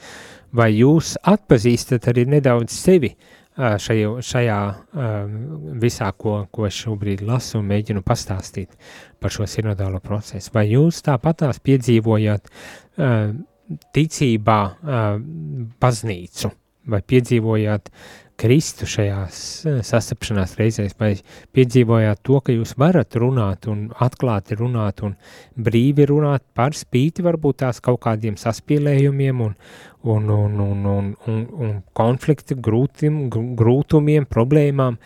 vai 0.55 0.71
jūs 0.75 1.15
atpazīstat 1.27 2.09
arī 2.11 2.25
nedaudz 2.35 2.75
sevi 2.75 3.13
šajā, 3.57 4.13
šajā 4.25 4.59
visā, 5.81 6.11
ko, 6.17 6.37
ko 6.51 6.69
šobrīd 6.71 7.23
lasu 7.27 7.59
un 7.59 7.67
mēģinu 7.71 8.03
pastāstīt 8.05 8.73
par 9.19 9.33
šo 9.33 9.47
sinodālo 9.49 9.99
procesu. 10.03 10.53
Vai 10.55 10.69
jūs 10.71 11.03
tāpatās 11.05 11.61
piedzīvojat 11.63 12.49
ticībā 13.95 14.59
baznīcu? 15.81 16.55
vai 16.89 17.01
piedzīvojāt 17.05 17.91
Kristu 18.41 18.87
šajās 18.89 19.39
sastapšanās 19.85 20.55
reizēs, 20.57 20.95
vai 20.97 21.11
piedzīvojāt 21.53 22.23
to, 22.25 22.39
ka 22.41 22.55
jūs 22.55 22.73
varat 22.81 23.13
runāt 23.21 23.67
un 23.69 23.83
atklāti 24.01 24.57
runāt 24.57 25.03
un 25.05 25.13
brīvi 25.53 26.07
runāt 26.09 26.47
par 26.57 26.73
spīti 26.77 27.21
varbūt 27.25 27.59
tās 27.61 27.83
kaut 27.85 28.01
kādiem 28.01 28.39
saspīlējumiem 28.41 29.43
un, 29.45 29.53
un, 30.03 30.29
un, 30.29 30.59
un, 30.59 30.85
un, 30.85 31.11
un, 31.27 31.41
un 31.61 31.77
konflikti, 31.97 32.55
grūtim, 32.57 33.27
grūtumiem, 33.29 34.25
problēmām, 34.29 34.97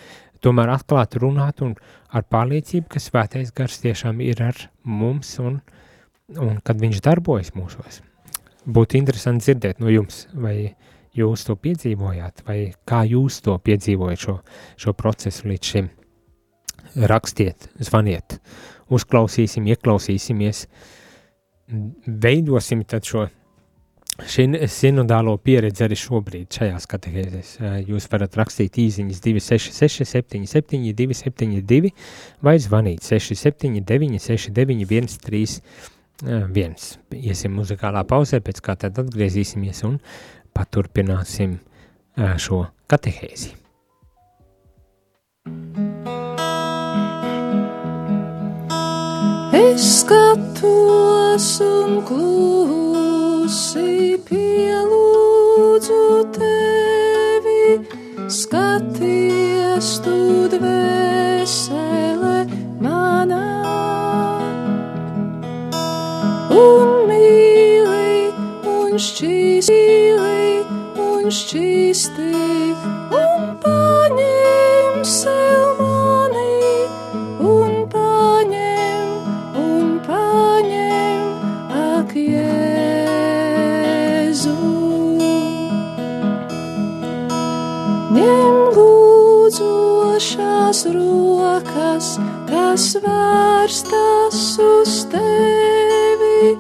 tomēr 0.43 0.71
atklāti 0.75 1.19
runāt 1.23 1.62
un 1.65 1.75
ar 2.15 2.25
pārliecību, 2.31 2.88
ka 2.91 3.01
svētais 3.01 3.51
gars 3.55 3.79
tiešām 3.84 4.21
ir 4.23 4.43
ar 4.45 4.67
mums 4.84 5.36
un, 5.43 5.60
un 6.39 6.60
kad 6.63 6.79
viņš 6.81 7.01
darbojas 7.05 7.53
mūsos. 7.58 8.01
Būtu 8.65 8.97
interesanti 8.97 9.45
dzirdēt 9.45 9.81
no 9.84 9.91
jums, 9.93 10.25
vai 10.34 10.75
jūs 11.15 11.45
to 11.47 11.55
piedzīvojāt, 11.60 12.43
vai 12.47 12.60
kā 12.88 13.03
jūs 13.08 13.41
to 13.45 13.55
piedzīvojat 13.62 14.25
šo, 14.25 14.39
šo 14.79 14.95
procesu 14.97 15.49
līdz 15.51 15.71
šim. 15.71 15.89
Rakstiet, 16.95 17.69
zvaniet, 17.84 18.38
uzklausīsim, 18.93 19.67
ieklausīsimies, 19.73 20.65
veidosim 22.08 22.86
tad 22.88 23.08
šo 23.08 23.25
sinodālo 24.23 25.34
pieredzi 25.43 25.84
arī 25.84 25.95
šobrīd 25.99 26.47
šajās 26.56 26.86
katehēzēs. 26.88 27.49
Jūs 27.89 28.08
varat 28.12 28.38
rakstīt 28.39 28.78
īziņas 28.80 29.19
266 29.25 30.08
77 30.08 30.93
272 30.95 31.91
vai 32.45 32.56
zvanīt 32.63 33.04
679 33.04 34.23
69 34.23 34.88
131. 34.88 36.88
Iesim 37.12 37.60
muzikālā 37.60 38.06
pauzē, 38.08 38.39
pēc 38.39 38.63
kā 38.63 38.78
tad 38.80 39.04
atgriezīsimies 39.04 39.84
un 39.89 39.99
paturpināsim 40.56 41.60
šo 42.15 42.63
katehēzi. 42.88 43.51
Es 49.56 49.84
skatos 49.99 51.49
un 51.65 51.99
klusi 53.45 54.17
pielūdzu 54.25 55.97
tevi, 56.34 57.77
skaties 58.25 59.89
tu 60.01 60.15
dvēsele 60.49 62.39
manā. 62.81 63.43
Un 66.58 67.05
mīli 67.12 68.34
un 68.65 68.97
šķīsti 68.97 69.81
un 71.05 71.29
šķīsti 71.29 72.31
un 73.21 73.49
paņem 73.62 75.03
sev 75.05 75.85
lūdzošās 90.65 90.86
rokas, 90.95 92.08
kas 92.49 92.95
vērstas 93.04 94.58
uz 94.58 94.93
tevi, 95.12 96.58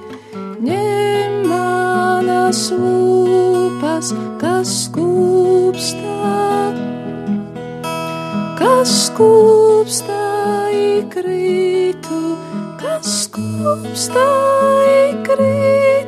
ņem 0.61 1.47
manas 1.49 2.69
lūpas, 2.69 4.13
kas 4.37 4.69
skūpstā, 4.85 6.37
kas 8.59 8.93
skūpstā 9.09 10.21
ikrītu, 11.01 12.21
kas 12.77 13.25
skūpstā 13.25 14.29
ikrītu, 15.09 16.04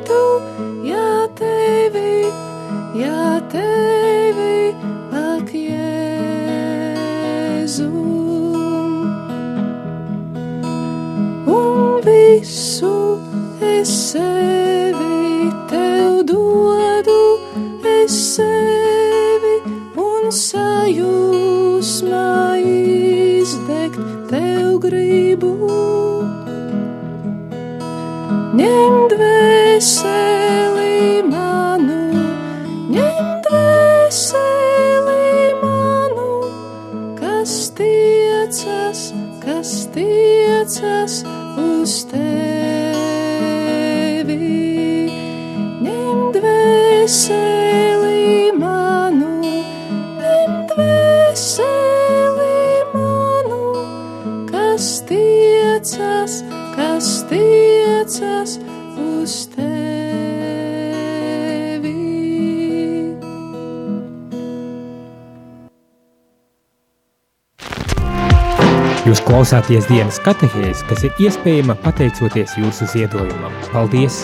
klausāties 69.48 69.86
dienas 69.88 70.18
katehēs, 70.20 70.82
kas 70.90 71.06
ir 71.06 71.20
iespējama 71.24 71.72
pateicoties 71.80 72.50
jūsu 72.60 72.84
ziedojumam. 72.92 73.54
Paldies! 73.72 74.18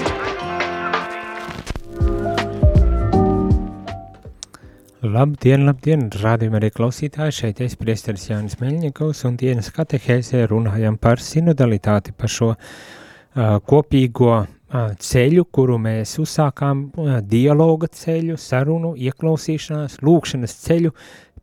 Labdien, 5.01 5.65
labdien, 5.65 6.05
rādījumā 6.13 6.61
arī 6.61 6.69
klausītāji, 6.77 7.39
šeit 7.39 7.65
es 7.65 7.79
priesteris 7.81 8.29
Jānis 8.29 8.59
Meļņikovs 8.61 9.25
un 9.31 9.41
dienas 9.41 9.73
katehēsē 9.73 10.45
runājam 10.53 11.01
par 11.01 11.25
sinodalitāti, 11.25 12.13
par 12.13 12.29
šo 12.29 12.53
uh, 12.53 13.57
kopīgo 13.65 14.33
uh, 14.37 14.93
ceļu, 15.09 15.49
kuru 15.49 15.81
mēs 15.81 16.19
uzsākām, 16.21 16.91
uh, 17.01 17.15
dialoga 17.25 17.89
ceļu, 17.89 18.37
sarunu, 18.37 18.93
ieklausīšanās, 19.09 20.03
lūkšanas 20.05 20.61
ceļu 20.67 20.93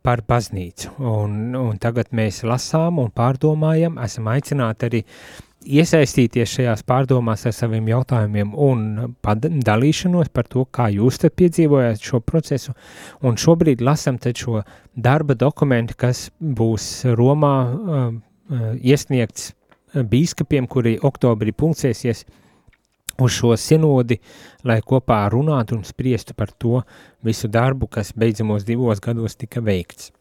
par 0.02 0.22
baznīcu. 0.28 0.96
Un, 0.98 1.54
un 1.58 1.78
tagad 1.82 2.12
mēs 2.14 2.42
lasām 2.46 3.00
un 3.02 3.10
pārdomājam, 3.14 3.98
esam 4.02 4.28
aicināti 4.32 4.88
arī 4.88 5.02
iesaistīties 5.62 6.56
šajās 6.56 6.82
pārdomās 6.86 7.46
ar 7.46 7.54
saviem 7.54 7.86
jautājumiem 7.92 8.52
un 8.58 9.14
dalīšanos 9.22 10.32
par 10.34 10.48
to, 10.50 10.64
kā 10.66 10.88
jūs 10.90 11.20
te 11.22 11.30
piedzīvojāt 11.30 12.02
šo 12.02 12.20
procesu. 12.26 12.74
Un 13.22 13.38
šobrīd 13.38 13.82
lasam 13.84 14.18
šo 14.18 14.62
darba 14.94 15.34
dokumentu, 15.38 15.94
kas 15.96 16.30
būs 16.40 17.04
Romā 17.18 17.56
uh, 17.62 18.12
uh, 18.12 18.70
iesniegts 18.82 19.52
bīskapiem, 19.92 20.66
kuri 20.66 20.96
oktobrī 21.04 21.52
pulcēsies 21.52 22.24
uz 23.22 23.36
šo 23.38 23.54
sinodi, 23.56 24.18
lai 24.68 24.80
kopā 24.84 25.20
runātu 25.32 25.78
un 25.78 25.86
spriestu 25.86 26.34
par 26.38 26.52
to 26.52 26.82
visu 27.24 27.48
darbu, 27.48 27.88
kas 27.88 28.12
beidzamos 28.16 28.66
divos 28.68 29.00
gados 29.02 29.38
tika 29.38 29.62
veikts. 29.64 30.12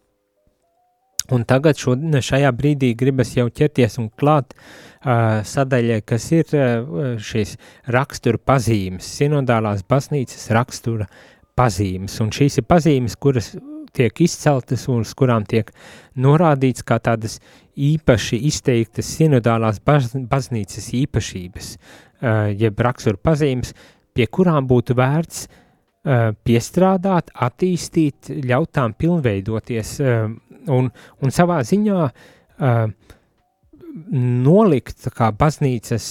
Un 1.31 1.43
tagad 1.47 1.79
šo, 1.79 1.93
šajā 1.95 2.49
brīdī 2.57 2.91
gribas 2.97 3.35
jau 3.37 3.45
ķerties 3.53 3.99
un 4.01 4.09
klāt 4.19 4.55
uh, 4.55 5.39
sadaļai, 5.47 6.01
kas 6.07 6.25
ir 6.33 6.55
uh, 6.57 7.13
šīs 7.21 7.55
rakstura 7.93 8.41
pazīmes, 8.41 9.07
sinodālās 9.19 9.85
baznīcas 9.87 10.49
rakstura 10.57 11.07
pazīmes. 11.55 12.17
Un 12.23 12.33
šīs 12.35 12.59
ir 12.59 12.67
pazīmes, 12.67 13.15
kuras 13.15 13.53
tiek 13.95 14.23
izceltas 14.23 14.87
un 14.91 15.05
uz 15.05 15.13
kurām 15.15 15.45
tiek 15.47 15.71
norādīts 16.19 16.83
kā 16.87 16.97
tādas 17.03 17.39
īpaši 17.75 18.39
izteiktas 18.49 19.13
sinodālās 19.15 19.79
baz, 19.85 20.11
baznīcas 20.15 20.91
īpašības, 21.03 21.75
uh, 21.77 22.10
jeb 22.21 22.79
rakstura 22.85 23.17
pazīmes, 23.17 23.73
pie 24.13 24.27
kurām 24.27 24.67
būtu 24.69 24.95
vērts 24.97 25.45
uh, 25.47 26.31
piestrādāt, 26.45 27.31
attīstīt, 27.33 28.31
ļaut 28.45 28.71
tām 28.77 28.93
pilnveidoties 28.97 29.95
uh, 30.03 30.27
un, 30.69 30.91
un 31.21 31.33
savā 31.33 31.61
ziņā 31.65 32.11
nolikt 34.11 35.07
kā 35.17 35.31
baznīcas, 35.33 36.05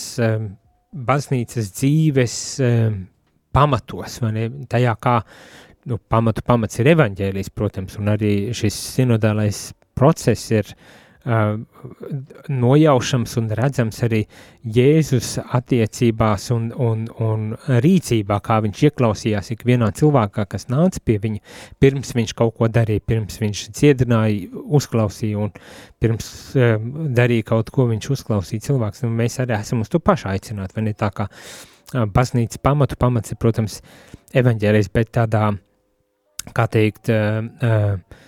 baznīcas 0.91 1.69
dzīves 1.77 2.35
pamatos, 3.55 4.17
vai 4.25 4.33
ne, 4.35 4.49
tajā 4.67 4.97
kā 4.99 5.15
nu, 5.87 6.01
pamatu 6.11 6.43
pamats 6.43 6.83
ir 6.83 6.91
evaņģēlijs, 6.91 7.53
protams, 7.55 7.95
un 8.03 8.11
arī 8.11 8.33
šis 8.59 8.81
sinodālais 8.97 9.63
process 9.95 10.51
ir 10.51 10.75
uh, 10.75 10.83
nojaušams 11.25 13.37
un 13.37 13.51
redzams 13.53 13.99
arī 14.07 14.23
Jēzus 14.65 15.35
attiecībās 15.45 16.47
un, 16.55 16.71
un, 16.73 17.03
un 17.21 17.51
rīcībā, 17.85 18.39
kā 18.45 18.61
viņš 18.65 18.85
ieklausījās 18.89 19.53
ikvienā 19.53 19.91
cilvēkā, 19.97 20.47
kas 20.49 20.69
nāca 20.73 21.03
pie 21.05 21.19
viņa, 21.21 21.43
pirms 21.81 22.15
viņš 22.17 22.33
kaut 22.39 22.55
ko 22.57 22.71
darīja, 22.73 23.05
pirms 23.05 23.37
viņš 23.41 23.67
ciedināja, 23.77 24.49
uzklausīja 24.65 25.43
un 25.45 25.53
pirms 26.01 26.31
uh, 26.57 26.79
darīja 27.17 27.51
kaut 27.53 27.73
ko, 27.75 27.89
viņš 27.93 28.11
uzklausīja 28.17 28.71
cilvēks, 28.71 29.05
un 29.05 29.13
mēs 29.21 29.37
arī 29.45 29.59
esam 29.59 29.85
uz 29.85 29.93
to 29.93 30.01
pašu 30.01 30.33
aicināti, 30.33 30.79
vai 30.79 30.89
ne? 30.89 30.97
Tā 30.97 31.13
kā 31.13 31.29
baznīcas 31.91 32.63
pamatu 32.65 32.97
pamats 33.01 33.35
ir, 33.35 33.41
protams, 33.41 33.81
evaņģēlijs, 34.37 34.89
bet 34.95 35.13
tādā, 35.21 35.51
kā 36.57 36.67
teikt, 36.73 37.13
uh, 37.13 37.45
uh, 37.61 38.20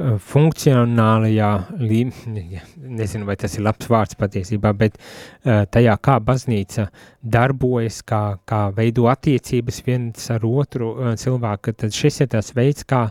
funkcionālajā 0.00 1.50
līmenī, 1.78 2.60
nezinu, 3.00 3.26
vai 3.28 3.36
tas 3.40 3.56
ir 3.56 3.64
labs 3.66 3.88
vārds 3.90 4.18
patiesībā, 4.20 4.72
bet 4.76 4.98
uh, 4.98 5.64
tajā, 5.70 5.96
kā 6.02 6.18
baznīca 6.24 6.88
darbojas, 7.20 8.02
kā, 8.06 8.22
kā 8.48 8.68
veido 8.76 9.08
attiecības 9.12 9.82
viens 9.86 10.30
ar 10.32 10.46
otru 10.46 10.94
uh, 10.94 11.12
cilvēku, 11.20 11.76
tad 11.76 11.96
šis 11.96 12.24
ir 12.24 12.30
tas 12.36 12.54
veids, 12.56 12.86
kā, 12.88 13.06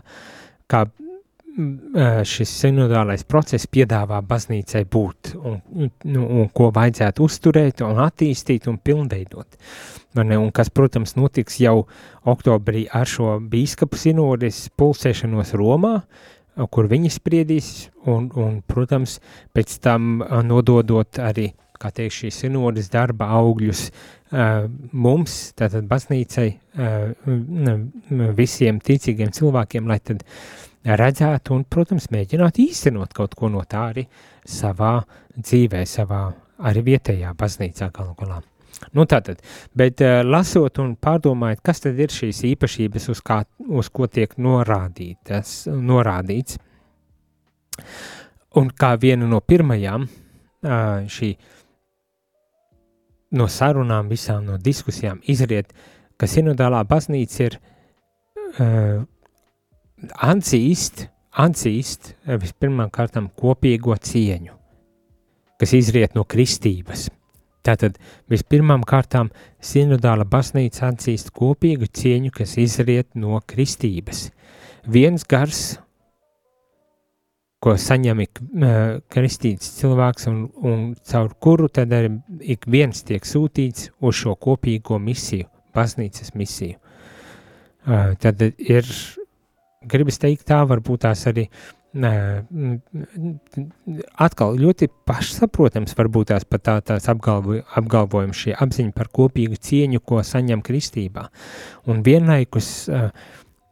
kā 0.70 0.82
uh, 0.86 2.20
šis 2.26 2.56
sinodālais 2.64 3.24
process 3.28 3.70
piedāvā 3.70 4.20
baznīcai 4.26 4.84
būt 4.90 5.34
un, 5.38 5.60
un, 5.70 5.94
un 6.18 6.50
ko 6.54 6.72
vajadzētu 6.74 7.26
uzturēt 7.26 7.84
un 7.86 8.02
attīstīt 8.02 8.68
un 8.70 8.80
pilnveidot. 8.82 9.58
Un 10.18 10.48
kas, 10.50 10.72
protams, 10.74 11.12
notiks 11.14 11.60
jau 11.62 11.84
oktobrī 12.26 12.88
ar 12.90 13.06
šo 13.06 13.36
bīskapu 13.46 13.94
sinodes 13.94 14.64
pulsēšanos 14.74 15.52
Romā, 15.54 15.92
uh, 16.00 16.36
kur 16.70 16.88
viņi 16.90 17.10
spriedīs, 17.12 17.90
un, 18.10 18.28
un, 18.38 18.60
protams, 18.66 19.18
pēc 19.56 19.76
tam 19.84 20.22
nododot 20.46 21.20
arī, 21.22 21.50
kā 21.80 21.92
teikt, 21.94 22.16
šīs 22.18 22.42
sinodas 22.44 22.90
darba 22.92 23.30
augļus 23.38 23.86
uh, 23.88 24.66
mums, 24.92 25.38
tātad 25.56 25.88
baznīcai, 25.88 26.48
uh, 26.76 28.34
visiem 28.36 28.82
ticīgiem 28.84 29.32
cilvēkiem, 29.36 29.88
lai 29.88 30.00
tad 30.04 30.26
redzētu 30.84 31.56
un, 31.56 31.64
protams, 31.68 32.10
mēģinātu 32.12 32.66
īstenot 32.66 33.16
kaut 33.16 33.36
ko 33.38 33.52
no 33.52 33.64
tā 33.68 33.88
arī 33.94 34.06
savā 34.48 34.98
dzīvē, 35.36 35.84
savā 35.88 36.26
arī 36.68 36.84
vietējā 36.92 37.34
baznīcā 37.38 37.90
galu 37.96 38.16
galā. 38.18 38.40
Nu, 38.96 39.04
tātad, 39.06 39.42
bet 39.76 40.00
uh, 40.02 40.20
lasot 40.24 40.80
un 40.82 40.94
pārdomājot, 40.98 41.60
kas 41.64 41.82
tad 41.84 42.00
ir 42.00 42.12
šīs 42.14 42.42
īpašības, 42.54 43.10
uz, 43.12 43.20
kā, 43.24 43.42
uz 43.68 43.90
ko 43.92 44.08
tiek 44.10 44.32
norādītas, 44.40 45.68
norādīts. 45.70 46.58
Un 48.58 48.72
kā 48.74 48.94
viena 49.00 49.28
no 49.30 49.38
pirmajām 49.44 50.08
uh, 50.08 51.04
šī 51.12 51.34
no 53.38 53.46
sarunām, 53.52 54.10
visām 54.10 54.48
no 54.48 54.58
diskusijām 54.58 55.20
izriet, 55.30 55.70
ka 56.18 56.26
sinodālā 56.26 56.82
baznīca 56.88 57.46
ir 57.46 57.60
uh, 57.60 59.04
atzīst, 60.32 61.06
atzīst 61.30 62.14
vispirmām 62.26 62.90
kārtām 62.90 63.30
kopīgo 63.38 63.94
cieņu, 63.94 64.56
kas 65.60 65.78
izriet 65.78 66.18
no 66.18 66.26
kristības– 66.26 67.10
Tātad 67.66 67.98
vispirmām 68.30 68.84
kārtām 68.88 69.28
sinodāla 69.60 70.24
baznīca 70.28 70.88
atzīst 70.88 71.32
kopīgu 71.36 71.90
cieņu, 71.92 72.32
kas 72.34 72.56
izriet 72.60 73.12
no 73.14 73.40
kristības. 73.46 74.30
Viens 74.88 75.26
gars, 75.28 75.78
ko 77.60 77.74
saņem 77.76 78.22
ik 78.24 78.40
uh, 78.40 79.00
kristīts 79.12 79.74
cilvēks 79.76 80.30
un, 80.30 80.44
un 80.64 80.86
caur 81.04 81.34
kuru 81.36 81.68
tad 81.68 81.92
arī 81.92 82.14
ik 82.40 82.64
viens 82.64 83.04
tiek 83.04 83.26
sūtīts 83.28 83.90
uz 84.00 84.22
šo 84.22 84.32
kopīgo 84.40 84.96
misiju, 84.96 85.50
baznīcas 85.76 86.32
misiju. 86.32 86.78
Uh, 87.84 88.14
tad 88.20 88.40
ir, 88.40 88.88
gribas 89.84 90.20
teikt 90.20 90.48
tā, 90.48 90.62
varbūt 90.68 91.04
tās 91.04 91.26
arī 91.28 91.44
uh, 91.50 91.79
atkal 94.26 94.54
ļoti 94.60 94.86
pašsaprotams, 95.08 95.96
varbūt 95.98 96.30
tās 96.30 96.46
pat 96.46 96.62
tā, 96.62 96.76
tās 96.86 97.08
apgalvo, 97.10 97.58
apgalvojums, 97.80 98.44
šī 98.44 98.54
apziņa 98.54 98.94
par 98.94 99.10
kopīgu 99.10 99.58
cieņu, 99.58 100.02
ko 100.06 100.22
saņem 100.22 100.62
kristībā. 100.62 101.26
Un 101.90 102.04
vienlaikus 102.06 102.86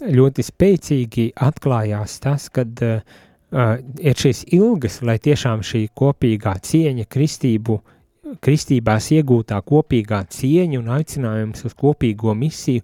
ļoti 0.03 0.47
spēcīgi 0.47 1.29
atklājās 1.47 2.19
tas, 2.25 2.49
kad 2.51 2.83
ir 2.83 4.19
šīs 4.19 4.45
ilgas, 4.57 4.99
lai 5.07 5.19
tiešām 5.23 5.63
šī 5.65 5.87
kopīgā 5.97 6.59
cieņa 6.65 7.07
kristību, 7.09 7.79
kristībās 8.45 9.09
iegūtā 9.15 9.63
kopīgā 9.65 10.25
cieņa 10.35 10.83
un 10.83 10.91
aicinājums 10.99 11.65
uz 11.65 11.79
kopīgo 11.79 12.35
misiju 12.37 12.83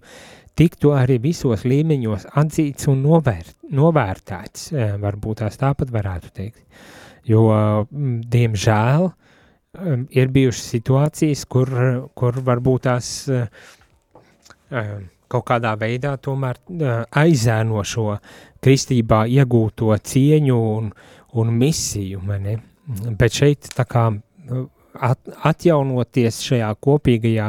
tiktu 0.55 0.93
arī 0.95 1.17
visos 1.23 1.65
līmeņos 1.67 2.29
atzīts 2.39 2.89
un 2.91 3.03
novērt, 3.05 3.57
novērtēts, 3.75 4.69
e, 4.71 4.87
varbūt 5.01 5.43
tās 5.43 5.59
tāpat 5.61 5.91
varētu 5.93 6.31
teikt. 6.35 6.61
Jo, 7.25 7.47
diemžēl, 7.91 9.07
ir 10.13 10.29
bijušas 10.31 10.67
situācijas, 10.75 11.45
kur, 11.49 11.71
kur 12.13 12.37
varbūt 12.45 12.85
tās 12.85 13.09
e, 13.33 13.41
e, 14.69 14.83
kaut 15.31 15.47
kādā 15.49 15.73
veidā 15.81 16.13
tomēr 16.21 16.61
aizēno 17.23 17.81
šo 17.83 18.11
kristībā 18.63 19.25
iegūto 19.39 19.97
cieņu 19.97 20.59
un, 20.77 20.93
un 21.41 21.53
misiju, 21.57 22.21
mani. 22.25 22.59
bet 23.17 23.33
šeit 23.33 23.71
tā 23.73 23.87
kā 23.89 24.11
at, 25.01 25.19
atjaunoties 25.47 26.39
šajā 26.45 26.69
kopīgajā 26.83 27.47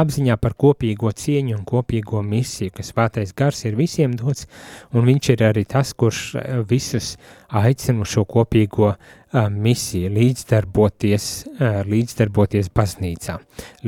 apziņā 0.00 0.36
par 0.42 0.54
kopīgo 0.58 1.12
cieņu 1.14 1.56
un 1.58 1.64
kopīgo 1.68 2.22
misiju, 2.24 2.72
kas 2.76 2.92
svētais 2.92 3.34
gars 3.36 3.64
ir 3.68 3.78
visiem 3.78 4.16
dots, 4.18 4.46
un 4.92 5.06
viņš 5.08 5.30
ir 5.34 5.44
arī 5.48 5.64
tas, 5.68 5.94
kurš 5.98 6.22
eh, 6.38 6.60
visus 6.68 7.16
aicina 7.48 8.04
šo 8.04 8.26
kopīgo 8.28 8.90
uh, 8.92 9.46
misiju, 9.48 10.10
līdzdarboties, 10.12 11.28
uh, 11.54 11.80
līdzdarboties 11.88 12.68
baznīcā, 12.76 13.38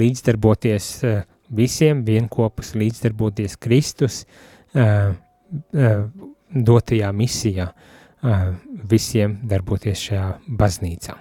līdzdarboties 0.01 0.89
uh, 1.05 1.21
visiem 1.53 2.01
vienkopus, 2.07 2.73
līdzdarboties 2.81 3.59
Kristus 3.61 4.23
uh, 4.25 5.13
uh, 5.13 6.05
dotajā 6.57 7.13
misijā. 7.13 7.69
Uh, 7.69 8.00
visiem 8.91 9.39
darboties 9.49 10.03
šajā 10.05 10.25
baznīcā. 10.61 11.15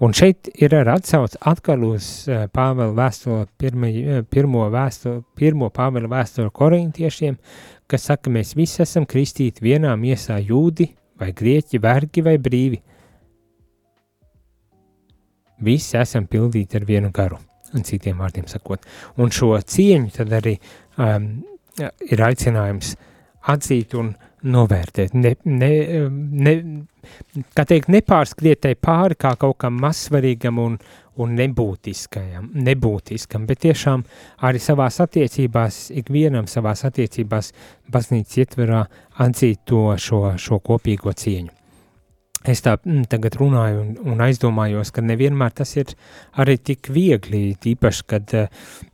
Un 0.00 0.14
šeit 0.16 0.48
ir 0.56 0.72
ar 0.78 0.94
atsauc 0.94 1.36
atkal 1.44 1.84
uz 1.90 2.06
Pāvela 2.54 2.94
vēstuli, 2.96 3.48
pirma, 3.60 3.90
pirmo, 4.32 4.64
vēstuli, 4.72 5.22
pirmo 5.36 5.68
Pāvela 5.74 6.08
vēstuli 6.08 6.52
korintiešiem, 6.56 7.36
kas 7.88 8.08
saka, 8.08 8.32
mēs 8.32 8.54
visi 8.56 8.80
esam 8.84 9.04
kristīti 9.08 9.64
vienā 9.64 9.92
miesā 10.00 10.38
jūdi 10.40 10.88
vai 11.20 11.34
grieķi, 11.36 11.82
vergi 11.84 12.24
vai 12.24 12.38
brīvi. 12.40 12.80
visi 15.64 15.96
esam 15.98 16.26
pildīti 16.30 16.78
ar 16.78 16.86
vienu 16.88 17.10
garu, 17.14 17.38
un 17.74 17.84
citiem 17.86 18.18
vārdiem 18.22 18.46
sakot. 18.50 18.84
Un 19.18 19.32
šo 19.34 19.54
cieņu 19.58 20.14
tad 20.16 20.32
arī 20.38 20.54
um, 20.98 21.28
ir 22.06 22.24
aicinājums 22.24 22.94
atzīt 23.48 23.96
un 23.98 24.12
novērtēt, 24.42 25.14
ne, 25.18 25.34
ne, 25.44 25.70
ne, 26.46 26.54
kā 27.56 27.64
teikt, 27.68 27.90
nepārskrietēji 27.92 28.78
pāri 28.80 29.18
kā 29.18 29.34
kaut 29.40 29.58
kam 29.64 29.78
mazsvarīgam 29.82 30.60
un, 30.62 30.78
un 31.18 31.34
nebūtiskajam, 31.38 32.50
nebūtiskam, 32.68 33.46
bet 33.48 33.64
tiešām 33.66 34.04
arī 34.46 34.62
savās 34.62 35.00
attiecībās, 35.04 35.88
ikvienam 35.98 36.46
savās 36.50 36.84
attiecībās 36.88 37.52
baznīcas 37.90 38.42
ietverā 38.44 38.82
atzīt 39.24 39.64
to 39.66 39.92
šo, 39.98 40.24
šo 40.38 40.60
kopīgo 40.64 41.14
cieņu. 41.14 41.54
Es 42.48 42.62
tā 42.62 42.76
mm, 42.78 43.08
tagad 43.10 43.34
runāju 43.40 43.80
un, 43.82 43.88
un 44.12 44.20
aizdomājos, 44.22 44.92
ka 44.94 45.02
nevienmēr 45.02 45.56
tas 45.58 45.74
ir 45.74 45.90
arī 46.38 46.54
tik 46.62 46.86
viegli, 46.94 47.56
tīpaši, 47.58 48.04
kad 48.08 48.34
uh, 48.38 48.46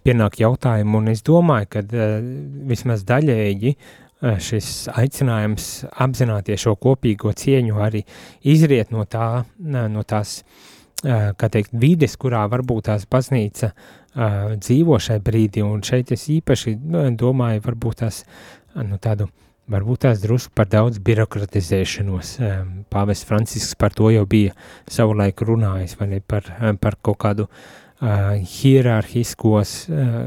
pienāk 0.02 0.40
jautājumi, 0.40 0.96
un 0.96 1.12
es 1.12 1.20
domāju, 1.26 1.68
ka 1.76 1.82
uh, 1.84 2.24
vismaz 2.70 3.04
daļēji 3.06 3.74
uh, 3.74 3.92
šis 4.24 4.88
aicinājums 4.94 5.84
apzināties 6.00 6.64
šo 6.64 6.74
kopīgo 6.80 7.32
cieņu 7.36 7.80
arī 7.84 8.04
izriet 8.46 8.92
no, 8.94 9.04
tā, 9.10 9.44
no 9.58 10.02
tās 10.08 10.38
uh, 10.40 11.32
kā 11.36 11.50
teikt, 11.52 11.74
vides, 11.80 12.16
kurā 12.20 12.44
varbūt 12.50 12.88
tās 12.88 13.06
baznīca 13.10 13.70
uh, 13.70 14.52
dzīvo 14.56 14.98
šai 15.02 15.20
brīdī, 15.24 15.64
un 15.66 15.82
šeit 15.84 16.14
es 16.16 16.28
īpaši 16.32 16.76
nu, 16.80 17.06
domāju, 17.20 17.64
varbūt 17.66 18.02
tās 18.04 18.22
nu, 18.74 18.98
tādu, 19.02 19.28
varbūt 19.70 20.04
tās 20.06 20.22
drusku 20.24 20.54
par 20.56 20.68
daudz 20.72 21.00
birokratizēšanos. 21.04 22.36
Um, 22.40 22.74
Pāvests 22.92 23.28
Francisks 23.28 23.76
par 23.80 23.96
to 23.96 24.12
jau 24.14 24.24
bija 24.28 24.54
savulaik 24.90 25.44
runājis, 25.44 25.98
vai 26.00 26.14
ne, 26.14 26.20
par, 26.20 26.48
par 26.80 26.96
kaut 27.04 27.20
kādu 27.26 27.48
uh, 27.48 28.32
hierarhiskos 28.56 29.76
uh, 29.90 30.24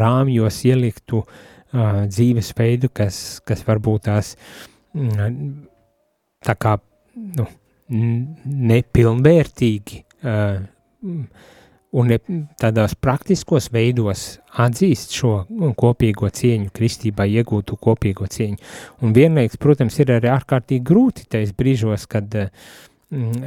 rāmjos 0.00 0.64
ieliktu 0.66 1.22
uh, 1.22 1.46
dzīvesveidu, 1.72 2.90
kas, 2.96 3.40
kas 3.46 3.62
varbūt 3.66 4.08
tās 4.08 4.34
uh, 4.34 4.58
tā 6.44 6.54
kā, 6.58 6.76
nu, 7.38 7.46
nepilnvērtīgi 7.88 10.02
uh, 10.22 10.60
un 11.98 12.10
ne, 12.10 12.18
tādās 12.60 12.94
praktiskos 13.00 13.70
veidos 13.72 14.38
atzīst 14.60 15.14
šo 15.16 15.32
kopīgo 15.78 16.28
cieņu, 16.34 16.68
kristībā 16.74 17.24
iegūtu 17.38 17.78
kopīgo 17.80 18.26
cieņu. 18.28 18.58
Un 19.02 19.08
vienlaiks, 19.16 19.56
protams, 19.60 19.96
ir 20.02 20.08
arī 20.18 20.28
ārkārtīgi 20.34 20.84
grūti 20.84 21.22
tais 21.32 21.50
brīžos, 21.56 22.02
kad, 22.10 22.28
mm, 22.28 22.87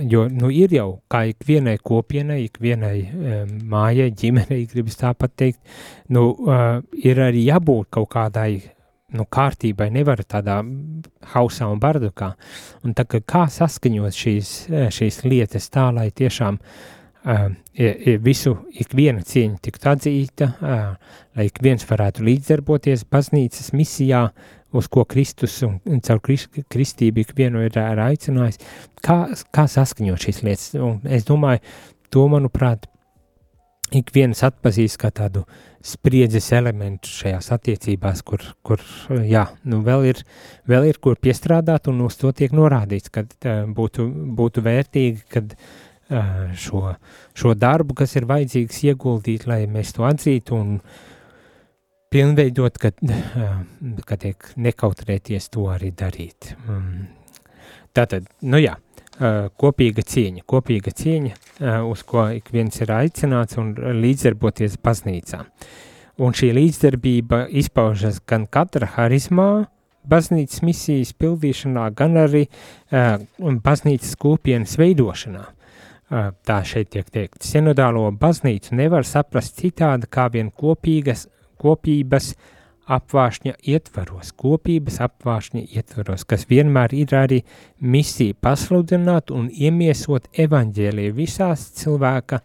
jo, 0.10 0.26
nu, 0.34 0.50
ir 0.50 0.74
jau 0.74 0.88
kā 1.12 1.26
ikvienai 1.30 1.78
kopienai, 1.86 2.40
ikvienai 2.48 2.98
um, 3.06 3.56
mājai, 3.70 4.10
ģimenei, 4.18 4.64
gribas 4.72 4.98
tāpat 4.98 5.36
teikt, 5.38 5.60
nu, 6.10 6.32
uh, 6.48 6.80
ir 6.98 7.22
arī 7.22 7.46
jābūt 7.46 7.92
kaut 7.94 8.10
kādai 8.16 8.64
nu, 9.14 9.28
kārtībai 9.30 9.92
nevar 9.94 10.24
tādā 10.26 10.62
hausā 11.34 11.68
un 11.70 11.82
bardukā. 11.84 12.32
Un 12.88 12.96
tā, 12.98 13.06
kā 13.06 13.46
saskaņot 13.52 14.18
šīs, 14.18 14.54
šīs 14.98 15.22
lietas 15.28 15.70
tā, 15.70 15.90
lai 15.94 16.08
tiešām 16.10 16.58
uh, 16.58 17.52
visu, 18.26 18.56
ikviena 18.82 19.22
cieņa 19.28 19.62
tiktu 19.62 19.92
atzīta, 19.94 20.50
uh, 20.58 21.20
lai 21.38 21.52
ik 21.52 21.62
viens 21.62 21.86
varētu 21.86 22.26
līdzdarboties 22.26 23.06
baznīcas 23.12 23.76
misijā, 23.78 24.26
uz 24.78 24.88
ko 24.92 25.06
Kristus 25.06 25.58
un, 25.68 25.80
un 25.86 26.00
caur 26.06 26.22
kristību 26.24 27.26
ikvienu 27.26 27.66
ir, 27.66 27.76
ir 27.76 28.04
aicinājis, 28.06 28.62
kā, 29.04 29.18
kā 29.54 29.68
saskaņot 29.72 30.28
šīs 30.28 30.42
lietas. 30.48 30.72
Un 30.80 31.02
es 31.12 31.28
domāju, 31.28 31.64
to, 32.12 32.26
manuprāt, 32.32 32.88
ik 33.92 34.12
viens 34.16 34.44
atpazīst 34.48 35.00
kā 35.02 35.12
tādu 35.14 35.44
spriedzes 35.84 36.52
elementu 36.56 37.10
šajās 37.10 37.52
attiecībās, 37.56 38.22
kur, 38.26 38.44
kur 38.64 38.84
jā, 39.28 39.48
nu 39.68 39.82
vēl 39.86 40.08
ir, 40.14 40.24
vēl 40.70 40.88
ir 40.92 41.00
kur 41.04 41.18
piestrādāt 41.20 41.90
un 41.92 42.04
uz 42.06 42.20
to 42.22 42.32
tiek 42.36 42.54
norādīts, 42.56 43.12
ka 43.14 43.26
uh, 43.26 43.64
būtu, 43.68 44.08
būtu 44.38 44.64
vērtīgi, 44.66 45.26
kad 45.34 45.56
uh, 45.56 46.52
šo, 46.54 46.94
šo 47.38 47.56
darbu, 47.58 47.98
kas 48.04 48.16
ir 48.16 48.30
vajadzīgs 48.30 48.84
ieguldīt, 48.92 49.48
lai 49.50 49.66
mēs 49.72 49.96
to 49.98 50.06
atzītu 50.08 50.60
un 50.60 50.76
pilnveidot, 52.12 52.78
kad, 52.82 53.02
uh, 53.08 53.58
kad 54.06 54.24
tiek 54.26 54.54
nekautrēties 54.60 55.50
to 55.54 55.68
arī 55.72 55.94
darīt. 55.96 56.54
Um, 56.68 57.08
tātad, 57.96 58.28
nu 58.44 58.60
jā, 58.62 58.78
kopīga 59.62 60.04
cieņa, 60.08 60.44
kopīga 60.50 60.92
cieņa, 60.96 61.36
uz 61.86 62.04
ko 62.08 62.26
ik 62.34 62.50
viens 62.54 62.80
ir 62.82 62.92
aicināts 62.96 63.58
un 63.62 63.74
līdzdarboties 63.76 64.80
baznīcā. 64.82 65.44
Un 66.22 66.34
šī 66.38 66.52
līdzdarbība 66.56 67.46
izpaužas 67.62 68.22
gan 68.28 68.48
katra 68.50 68.90
harizmā, 68.96 69.66
baznīcas 70.10 70.64
misijas 70.66 71.14
pildīšanā, 71.14 71.90
gan 71.98 72.18
arī 72.18 72.48
baznīcas 72.92 74.16
kopienas 74.22 74.78
veidošanā. 74.82 75.46
Tā 76.44 76.58
šeit 76.68 76.90
tiek 76.92 77.08
teikt. 77.08 77.46
Sinodālo 77.48 78.10
baznīcu 78.20 78.76
nevar 78.76 79.06
saprast 79.08 79.62
citādi 79.62 80.10
kā 80.12 80.28
vien 80.34 80.50
kopīgas, 80.52 81.28
kopības 81.62 82.34
uh, 82.34 82.50
apvāršņa 82.92 83.54
ietvaros, 83.72 84.32
kopības 84.40 85.00
apvāršņa 85.06 85.64
ietvaros, 85.78 86.26
kas 86.28 86.48
vienmēr 86.50 86.94
ir 86.98 87.14
arī 87.16 87.42
misija 87.80 88.36
pasludināt 88.42 89.32
un 89.32 89.50
iemiesot 89.52 90.28
evaņģēliju 90.46 91.16
visās 91.18 91.68
cilvēka 91.80 92.42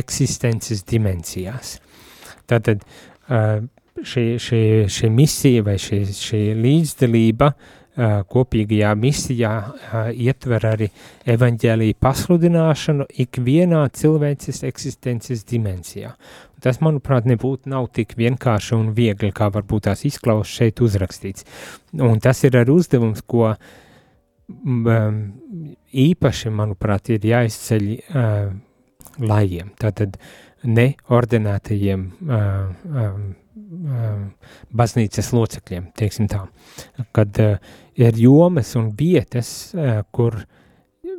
eksistences 0.00 0.84
dimensijās. 0.88 1.78
Tātad 2.48 2.84
šī, 3.28 4.24
šī, 4.42 4.62
šī 4.92 5.12
misija 5.14 5.64
vai 5.64 5.78
šī, 5.80 6.02
šī 6.16 6.42
līdzdalība 6.58 7.52
kopīgajā 7.98 8.92
misijā 8.98 9.52
ietver 10.14 10.66
arī 10.68 10.86
evaņģēlīju 11.34 11.96
pasludināšanu 12.02 13.08
ikvienā 13.24 13.80
cilvēces 13.98 14.62
eksistences 14.68 15.42
dimensijā. 15.48 16.12
Tas, 16.62 16.80
manuprāt, 16.82 17.26
nebūtu 17.30 17.70
nav 17.70 17.88
tik 17.94 18.16
vienkārši 18.18 18.74
un 18.74 18.92
viegli, 18.94 19.30
kā 19.34 19.50
varbūt 19.54 19.86
tās 19.86 20.04
izklausās 20.08 20.56
šeit 20.60 20.82
uzrakstīts. 20.82 21.46
Un 21.94 22.18
tas 22.22 22.42
ir 22.46 22.58
arī 22.58 22.74
uzdevums, 22.74 23.22
ko 23.26 23.52
īpaši, 26.08 26.50
manuprāt, 26.54 27.12
ir 27.14 27.26
jāizceļ 27.28 27.84
uh, 27.92 28.54
lajiem, 29.20 29.74
tātad 29.78 30.16
neordinētajiem 30.66 32.06
uh, 32.08 32.72
um, 32.88 33.28
baznīcas 34.74 35.32
locekļiem, 35.34 35.90
teiksim 35.98 36.28
tā, 36.30 36.44
kad 37.16 37.40
uh, 37.42 37.58
ir 37.98 38.18
jomas 38.20 38.74
un 38.78 38.92
vietas, 38.98 39.72
uh, 39.76 40.00
kur, 40.14 40.40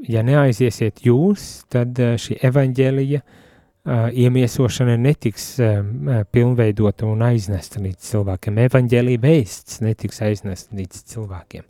ja 0.08 0.24
neaiziesiet 0.26 1.04
jūs, 1.06 1.66
tad 1.72 2.00
uh, 2.00 2.18
šī 2.20 2.42
evaņģēlija 2.50 3.24
iemiesošana 3.90 4.98
netiks 5.02 5.46
uh, 5.64 5.80
pilnveidota 6.30 7.08
un 7.10 7.24
aiznesta 7.26 7.80
līdz 7.82 8.10
cilvēkiem. 8.12 8.60
Evangelija 8.68 9.22
vēsts 9.24 9.80
netiks 9.82 10.20
aiznesta 10.28 10.76
līdz 10.78 11.00
cilvēkiem. 11.14 11.64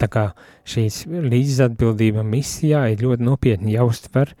Tā 0.00 0.08
kā 0.10 0.24
šīs 0.66 1.04
līdzatbildība 1.06 2.24
misijā 2.26 2.88
ir 2.90 3.04
ļoti 3.04 3.28
nopietni 3.28 3.76
jāuztver 3.76 4.32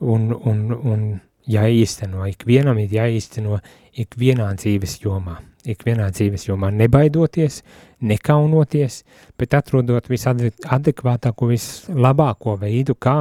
un, 0.00 0.30
un, 0.32 0.64
un 0.72 1.04
jāīsteno. 1.50 2.24
Ikvienam 2.30 2.80
ir 2.82 2.94
jāīsteno 2.96 3.58
ikvienā 3.98 4.48
dzīves 4.58 4.98
jomā. 5.04 5.38
Ikvienā 5.68 6.08
dzīves 6.10 6.48
jomā 6.48 6.72
nebaidoties, 6.74 7.60
nekaunoties, 8.02 9.02
bet 9.38 9.54
atrodot 9.54 10.08
visadekvātāko, 10.10 11.48
vislabāko 11.52 12.56
veidu, 12.58 12.96
kā, 12.98 13.20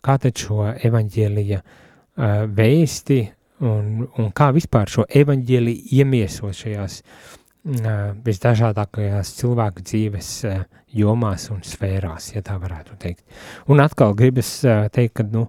kā 0.00 0.16
tad 0.22 0.40
šo 0.40 0.70
evaņģēlija 0.72 1.60
uh, 1.60 2.44
vēsti 2.48 3.20
un, 3.68 4.06
un 4.18 4.32
kā 4.36 4.48
vispār 4.56 4.90
šo 4.90 5.04
evaņģēli 5.20 5.74
iemiesot 5.98 6.56
šajās 6.56 7.02
uh, 7.02 7.90
visdažādākajās 8.24 9.34
cilvēku 9.42 9.84
dzīves 9.84 10.30
uh, 10.48 10.62
jomās 10.96 11.48
un 11.52 11.62
sfērās, 11.66 12.32
ja 12.34 12.42
tā 12.46 12.56
varētu 12.62 12.96
teikt. 13.00 13.24
Un 13.68 13.84
atkal 13.84 14.16
gribas 14.18 14.54
uh, 14.66 14.86
teikt, 14.92 15.18
ka, 15.20 15.28
nu, 15.28 15.46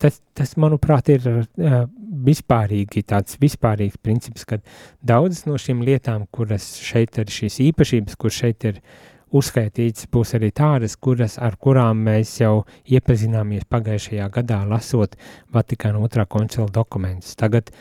tas, 0.00 0.20
tas, 0.36 0.56
manuprāt, 0.60 1.10
ir 1.16 1.26
uh, 1.32 1.84
vispārīgi 2.26 3.06
tāds 3.06 3.38
vispārīgs 3.42 4.00
princips, 4.02 4.44
ka 4.44 4.60
daudzas 5.00 5.46
no 5.46 5.58
šīm 5.60 5.84
lietām, 5.86 6.26
kuras 6.34 6.74
šeit 6.82 7.18
ir 7.22 7.30
šīs 7.32 7.60
īpašības, 7.70 8.18
kur 8.20 8.34
šeit 8.34 8.66
ir 8.68 8.80
uh, 8.80 9.04
uzskaitīts 9.34 10.06
būs 10.12 10.34
arī 10.38 10.50
tādas, 10.54 10.96
kuras, 10.96 11.36
ar 11.42 11.56
kurām 11.58 12.04
mēs 12.06 12.36
jau 12.40 12.64
iepazināmies 12.86 13.66
pagājušajā 13.70 14.28
gadā, 14.38 14.62
lasot 14.68 15.16
Vatikāna 15.54 16.02
otrā 16.04 16.26
koncila 16.30 16.68
dokumentus. 16.72 17.34
Tagad, 17.38 17.72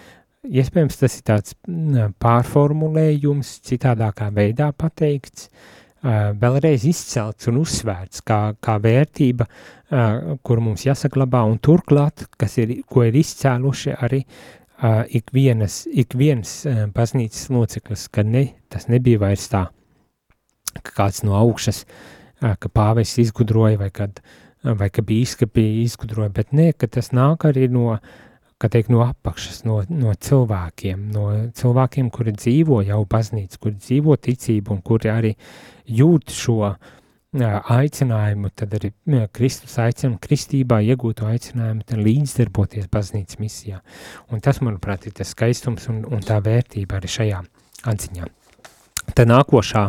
iespējams, 0.46 1.00
tas 1.02 1.18
ir 1.20 1.26
tāds 1.30 1.58
pārformulējums, 2.24 3.60
citādākā 3.70 4.32
veidā 4.36 4.72
pateikts, 4.78 5.50
vēlreiz 6.06 6.86
izcelts 6.86 7.49
un 7.49 7.62
uzsvērts 7.62 8.22
kā, 8.26 8.39
kā 8.62 8.78
vērtība, 8.82 9.47
kur 10.45 10.62
mums 10.62 10.86
jāsaglabā, 10.86 11.43
un 11.49 11.58
turklāt, 11.64 12.28
kas 12.38 12.58
ir, 12.62 12.76
ko 12.89 13.06
ir 13.08 13.18
izcēluši 13.22 13.95
arī 14.06 14.22
ik, 15.10 15.32
vienas, 15.34 15.86
ik 15.91 16.14
viens 16.18 16.66
baznīcas 16.95 17.49
loceklis, 17.53 18.08
ka 18.14 18.24
ne, 18.24 18.47
tas 18.70 18.89
nebija 18.91 19.22
vairs 19.24 19.47
tā, 19.49 19.66
ka 20.82 20.95
kāds 20.99 21.24
no 21.26 21.38
augšas, 21.39 21.86
ka 22.41 22.70
pāvests 22.70 23.22
izgudroja 23.24 23.80
vai 23.80 23.89
kad, 23.95 24.22
vai 24.64 24.89
ka 24.93 25.01
bīskapi 25.06 25.66
izgudroja, 25.86 26.34
bet 26.36 26.53
ne, 26.53 26.72
ka 26.74 26.89
tas 26.91 27.14
nāk 27.16 27.47
arī 27.49 27.70
no, 27.72 27.97
kā 28.66 28.72
teikt, 28.74 28.91
no 28.93 29.05
apakšas, 29.05 29.63
no, 29.68 29.80
no 29.93 30.13
cilvēkiem, 30.18 31.07
no 31.13 31.30
cilvēkiem, 31.55 32.09
kuri 32.13 32.34
dzīvo 32.36 32.82
jau 32.88 33.01
baznīca, 33.09 33.61
kuri 33.61 33.78
dzīvo 33.78 34.18
ticību 34.18 34.76
un 34.76 34.84
kuri 34.86 35.11
arī 35.13 35.34
jūt 35.86 36.34
šo 36.34 36.76
aicinājumu, 37.36 38.49
tad 38.55 38.74
arī 38.78 38.91
Kristus 39.36 39.76
aicina 39.84 40.18
kristībā 40.22 40.80
iegūto 40.88 41.28
aicinājumu 41.28 41.99
līdzdarboties 41.99 42.88
baznīcas 42.91 43.41
misijā. 43.41 43.82
Un 44.32 44.41
tas, 44.43 44.61
manuprāt, 44.63 45.05
ir 45.05 45.18
tas 45.18 45.34
skaistums 45.36 45.89
un, 45.91 46.05
un 46.07 46.24
tā 46.24 46.39
vērtība 46.43 46.99
arī 46.99 47.11
šajā 47.11 47.43
atziņā. 47.91 48.32
Tā 49.16 49.28
nākošā, 49.28 49.86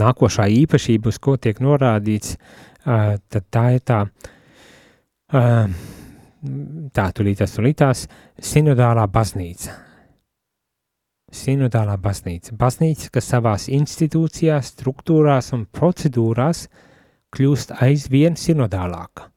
nākošā 0.00 0.48
īpašība, 0.64 1.12
uz 1.12 1.20
ko 1.22 1.36
tiek 1.36 1.60
norādīts, 1.62 2.36
tad 2.84 3.46
tā 3.52 3.66
ir 3.76 3.84
tā, 3.86 4.00
tā 6.96 7.10
tulītās, 7.16 7.54
tulītās, 7.58 8.08
sinodālā 8.52 9.06
baznīca 9.12 9.76
sinodālā 11.30 11.96
baznīca. 12.00 12.54
Baznīca, 12.58 13.10
kas 13.14 13.30
savās 13.30 13.68
institūcijās, 13.70 14.72
struktūrās 14.74 15.52
un 15.56 15.66
procedūrās 15.66 16.66
kļūst 17.34 17.76
aizvien 17.82 18.36
sinodālāka. 18.38 19.28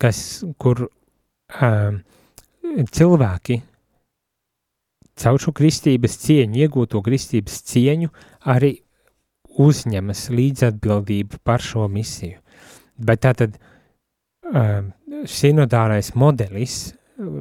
Kas, 0.00 0.42
kur 0.60 0.86
um, 0.86 2.00
cilvēki 2.92 3.60
caur 5.20 5.40
šo 5.40 5.52
kristības 5.56 6.16
cieņu, 6.24 6.60
iegūto 6.64 7.00
kristības 7.04 7.60
cieņu, 7.70 8.12
arī 8.52 8.74
uzņemas 9.60 10.28
līdzatbildību 10.32 11.40
par 11.44 11.64
šo 11.64 11.88
misiju. 11.92 12.40
Bet 13.00 13.24
tātad 13.24 13.56
um, 13.56 13.69
sinodālais 15.30 16.14
modelis 16.18 16.80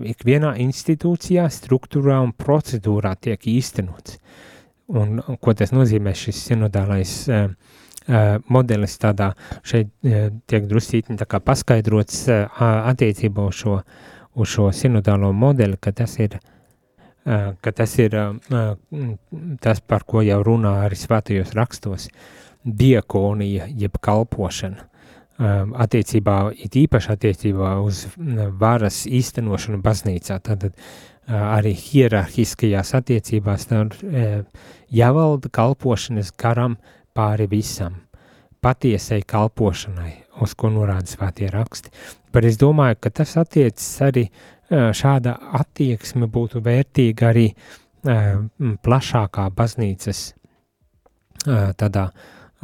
ikvienā 0.10 0.54
institūcijā, 0.60 1.46
struktūrā 1.54 2.20
un 2.24 2.34
procedūrā 2.36 3.16
tiek 3.22 3.48
īstenots. 3.48 4.20
Un, 4.90 5.20
ko 5.42 5.54
tas 5.54 5.72
nozīmē 5.72 6.16
šis 6.18 6.40
sinodālais 6.50 7.14
uh, 7.30 7.52
uh, 8.10 8.40
modelis 8.50 8.98
tādā, 9.02 9.32
šeit 9.62 9.92
uh, 10.04 10.32
tiek 10.50 10.66
drusītni 10.70 11.18
tā 11.20 11.28
kā 11.30 11.40
paskaidrots 11.46 12.24
uh, 12.34 12.64
attiecībā 12.90 13.46
uz 13.52 13.62
šo, 13.62 13.78
uz 14.34 14.50
šo 14.50 14.72
sinodālo 14.74 15.30
modeli, 15.32 15.78
ka 15.78 15.94
tas 15.96 16.18
ir, 16.20 16.40
uh, 16.42 17.54
ka 17.62 17.76
tas 17.78 17.96
ir 18.02 18.18
uh, 18.18 18.74
tas, 19.62 19.80
par 19.86 20.08
ko 20.10 20.26
jau 20.26 20.42
runā 20.44 20.80
arī 20.88 20.98
svētajos 20.98 21.54
rakstos, 21.58 22.10
diekonija 22.66 23.70
jeb 23.70 24.02
kalpošana. 24.02 24.90
Um, 24.90 24.99
attiecībā, 25.40 26.52
it 26.60 26.76
īpaši 26.76 27.14
attiecībā 27.14 27.78
uz 27.84 28.06
varas 28.60 29.06
īstenošanu 29.08 29.80
baznīcā, 29.84 30.40
tad 30.44 30.66
uh, 30.68 30.74
arī 31.30 31.74
hierarhiskajās 31.80 32.94
attiecībās 33.00 33.70
tad 33.70 33.96
uh, 34.04 34.42
jāvalda 34.92 35.52
kalpošanas 35.56 36.34
garam 36.36 36.78
pāri 37.16 37.48
visam, 37.52 38.02
patiesai 38.62 39.22
kalpošanai, 39.24 40.14
uz 40.44 40.56
ko 40.60 40.74
norāda 40.76 41.08
svētie 41.08 41.48
raksti. 41.54 41.94
Bet 42.34 42.46
es 42.46 42.60
domāju, 42.60 43.00
ka 43.00 43.14
tas 43.22 43.38
attiecas 43.40 43.88
arī, 44.10 44.28
uh, 44.28 44.92
šāda 44.92 45.38
attieksme 45.62 46.28
būtu 46.28 46.64
vērtīga 46.66 47.32
arī 47.32 47.52
plašākā 48.00 49.50
baznīcas 49.52 50.20
tādā 51.76 52.06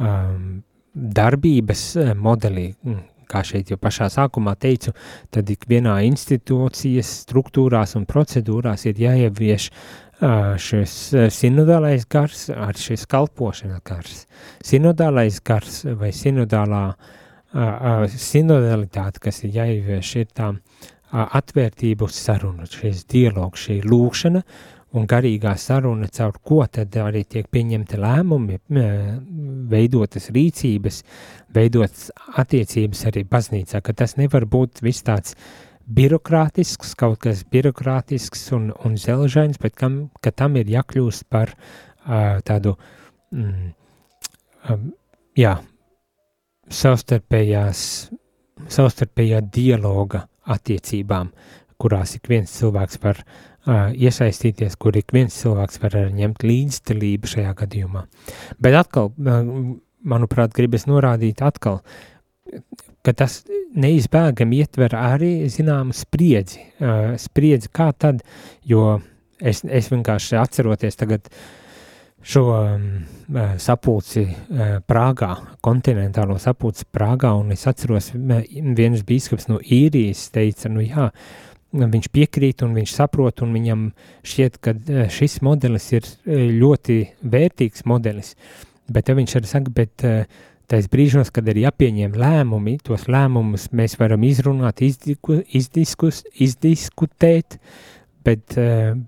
um, 0.00 0.62
darbības 0.96 1.84
eh, 2.00 2.14
modelī, 2.16 2.70
mm, 2.82 3.04
kā 3.30 3.42
šeit 3.44 3.70
jau 3.72 3.78
pašā 3.80 4.08
sākumā 4.12 4.54
teicu, 4.62 4.94
tad 5.34 5.50
ikvienā 5.50 5.98
institūcijas 6.06 7.10
struktūrās 7.26 7.96
un 7.98 8.06
procedūrās 8.08 8.86
ir 8.86 9.00
jāievieš 9.02 9.70
šis 10.16 10.92
sinodālais 11.34 12.06
gars 12.08 12.46
ar 12.48 12.78
šis 12.80 13.02
kalpošanas 13.10 13.82
gars. 13.84 14.22
Sinodālais 14.64 15.42
gars 15.44 15.82
vai 16.00 16.08
sinodālā 16.16 16.86
sinodalitāte, 18.16 19.20
kas 19.20 19.42
ir 19.44 19.52
jāievieš, 19.58 20.14
ir 20.22 20.30
tā 20.32 20.54
atvērtība 21.12 22.08
uz 22.08 22.16
sarunu, 22.18 22.66
šis 22.68 23.04
dialogs, 23.12 23.68
šī 23.68 23.80
lūkšana, 23.86 24.42
un 24.96 25.06
garīgā 25.08 25.52
saruna, 25.60 26.08
caur 26.12 26.38
ko 26.44 26.62
tad 26.72 26.96
arī 27.00 27.24
tiek 27.28 27.48
pieņemti 27.52 28.00
lēmumi, 28.00 28.58
veidotas 29.70 30.30
rīcības, 30.34 31.02
veidotas 31.54 32.10
attiecības 32.40 33.06
arī 33.10 33.24
baznīcā, 33.28 33.82
ka 33.84 33.94
tas 33.96 34.16
nevar 34.20 34.48
būt 34.50 34.82
viss 34.86 35.06
tāds 35.06 35.36
birokrātisks, 35.86 36.94
kaut 36.98 37.20
kas 37.22 37.44
birokrātisks 37.50 38.48
un, 38.56 38.70
un 38.84 38.96
zelžains, 38.98 39.60
bet 39.62 39.76
kam, 39.78 40.06
ka 40.24 40.32
tam 40.34 40.58
ir 40.58 40.70
jākļūst 40.72 41.28
par 41.30 41.52
uh, 41.54 42.40
tādu, 42.46 42.74
mm, 43.34 43.68
um, 44.72 44.88
jā, 45.38 45.56
savstarpējās, 46.66 47.82
savstarpējā 48.72 49.44
dialoga 49.54 50.26
attiecībām, 50.56 51.30
kurās 51.78 52.16
ik 52.18 52.30
viens 52.32 52.52
cilvēks 52.58 52.98
var 53.02 53.22
iesaistīties, 53.66 54.76
kur 54.78 54.96
ik 54.96 55.10
viens 55.14 55.34
cilvēks 55.42 55.80
var 55.82 55.96
ņemt 56.14 56.44
līdzdalību 56.46 57.30
šajā 57.32 57.54
gadījumā. 57.58 58.04
Bet 58.62 58.78
atkal, 58.78 59.10
manuprāt, 60.06 60.54
gribas 60.54 60.86
norādīt 60.86 61.42
atkal, 61.42 61.80
ka 63.06 63.14
tas 63.14 63.40
neizbēgami 63.76 64.62
ietver 64.62 64.94
arī 64.98 65.32
zināmu 65.52 65.94
spriedzi, 65.94 66.62
spriedzi 67.22 67.70
kā 67.74 67.90
tad, 67.98 68.22
jo 68.66 68.96
es, 69.38 69.62
es 69.66 69.90
vienkārši 69.92 70.38
atceroties 70.40 70.98
tagad 70.98 71.30
šo 72.26 72.44
sapulci 73.62 74.24
Prāgā, 74.90 75.32
kontinentālo 75.62 76.38
sapulci 76.42 76.86
Prāgā, 76.90 77.34
un 77.38 77.52
es 77.54 77.66
atceros, 77.70 78.12
viens 78.14 79.04
bīskaps 79.06 79.50
no 79.50 79.60
īrijas 79.62 80.28
teica, 80.34 80.70
nu 80.72 80.82
jā, 80.86 81.10
viņš 81.84 82.08
piekrīt 82.14 82.64
un 82.66 82.74
viņš 82.76 82.96
saprot, 82.96 83.42
un 83.44 83.54
viņam 83.56 83.86
šķiet, 84.26 84.58
ka 84.62 84.74
eh, 84.76 85.06
šis 85.12 85.40
modelis 85.46 85.88
ir 85.92 86.06
eh, 86.06 86.48
ļoti 86.56 86.98
vērtīgs 87.22 87.86
modelis. 87.88 88.34
Bet 88.92 89.10
viņš 89.10 89.36
arī 89.38 89.50
saka, 89.50 89.72
bet 89.74 90.06
eh, 90.06 90.24
tais 90.70 90.88
brīžos, 90.90 91.32
kad 91.34 91.48
ir 91.50 91.60
jāpieņem 91.64 92.16
lēmumi, 92.18 92.78
tos 92.86 93.06
lēmumus 93.10 93.68
mēs 93.76 93.98
varam 94.00 94.24
izrunāt, 94.26 94.82
izdiskus, 94.82 96.24
izdiskutēt, 96.42 97.58
bet 98.26 98.56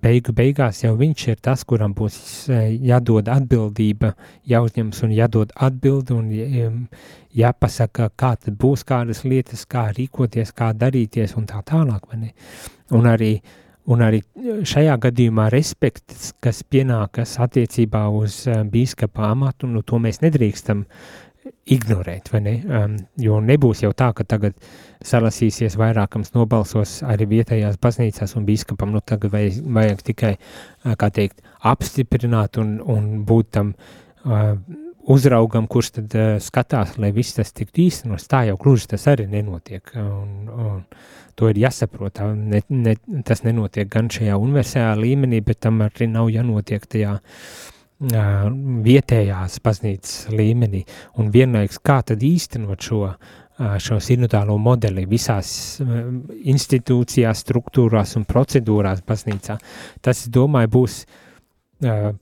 beigu 0.03 0.33
beigās 0.37 0.85
jau 0.85 0.95
viņš 0.99 1.25
ir 1.33 1.39
tas, 1.43 1.65
kuram 1.69 1.95
būs 1.99 2.49
jādod 2.87 3.29
atbildība, 3.33 4.15
jāuzņems 4.49 5.03
un 5.07 5.15
jādod 5.17 5.55
atbildi 5.69 6.15
un 6.15 6.89
jāpasaka, 7.39 8.11
kā 8.17 8.35
tad 8.39 8.59
būs 8.61 8.87
kādas 8.89 9.25
lietas, 9.27 9.67
kā 9.67 9.89
rīkoties, 9.97 10.55
kā 10.57 10.73
darīties 10.73 11.37
un 11.39 11.49
tā 11.51 11.63
tālāk? 11.67 12.09
Un 12.95 13.11
arī, 13.11 13.33
un 13.91 14.05
arī 14.07 14.23
šajā 14.69 14.97
gadījumā 15.09 15.49
respekts, 15.55 16.33
kas 16.41 16.63
pienākas 16.63 17.37
attiecībā 17.43 18.07
uz 18.15 18.45
bīskapa 18.47 19.33
amatu, 19.33 19.71
nu 19.71 19.83
to 19.83 20.01
mēs 20.03 20.23
nedrīkstam 20.25 20.87
ignorēt, 21.69 22.31
vai 22.33 22.41
ne? 22.45 22.55
Um, 22.65 22.97
jo 23.21 23.39
nebūs 23.45 23.83
jau 23.85 23.93
tā, 23.97 24.11
ka 24.17 24.25
tagad 24.29 24.57
salasīsies 25.05 25.77
vairākams 25.79 26.35
nobalsos 26.35 26.99
arī 27.07 27.29
vietējās 27.37 27.79
baznīcās 27.83 28.35
un 28.39 28.49
bīskapam, 28.49 28.93
nu 28.95 29.03
tagad 29.05 29.33
vajag, 29.35 29.61
vajag 29.79 30.03
tikai, 30.11 30.35
kā 30.99 31.11
teikt, 31.15 31.43
apstiprināt 31.69 32.59
un, 32.63 32.79
un 32.83 33.09
būt 33.29 33.53
tam 33.59 33.73
uh, 33.77 34.53
uzraugam, 35.09 35.69
kurš 35.71 35.93
tad 36.01 36.19
uh, 36.19 36.35
skatās, 36.43 36.97
lai 36.99 37.13
viss 37.17 37.39
tas 37.39 37.55
tiktu 37.55 37.87
īstenots, 37.87 38.29
tā 38.31 38.45
jau 38.51 38.59
gluži 38.61 38.93
tas 38.95 39.09
arī 39.13 39.29
nenotiek. 39.31 39.95
Un, 40.03 40.53
un 40.53 40.85
to 41.39 41.49
ir 41.53 41.61
jāsaprot. 41.63 42.21
Ne, 42.35 42.65
ne, 42.75 42.99
tas 43.27 43.45
nenotiek 43.47 43.89
gan 43.93 44.11
šajā 44.11 44.37
universālā 44.41 44.97
līmenī, 44.99 45.45
bet 45.47 45.63
tam 45.69 45.85
arī 45.87 46.11
nav 46.11 46.33
jānotiek 46.35 46.87
tajā 46.91 47.19
uh, 47.21 47.75
vietējās 48.01 49.59
baznīcas 49.65 50.29
līmenī. 50.31 50.85
Un 51.19 51.33
vienlaiks, 51.35 51.81
kā 51.83 52.01
tad 52.07 52.23
īstenot 52.23 52.83
šo, 52.83 53.01
uh, 53.09 53.75
šo 53.83 53.99
sinodālo 54.01 54.59
modeli 54.59 55.07
visās 55.07 55.81
uh, 55.83 56.07
institūcijās, 56.45 57.43
struktūrās 57.43 58.17
un 58.17 58.25
procedūrās 58.29 59.03
baznīcā, 59.03 59.59
tas, 60.01 60.29
domāju, 60.31 60.73
būs 60.79 61.03
uh, 61.83 62.15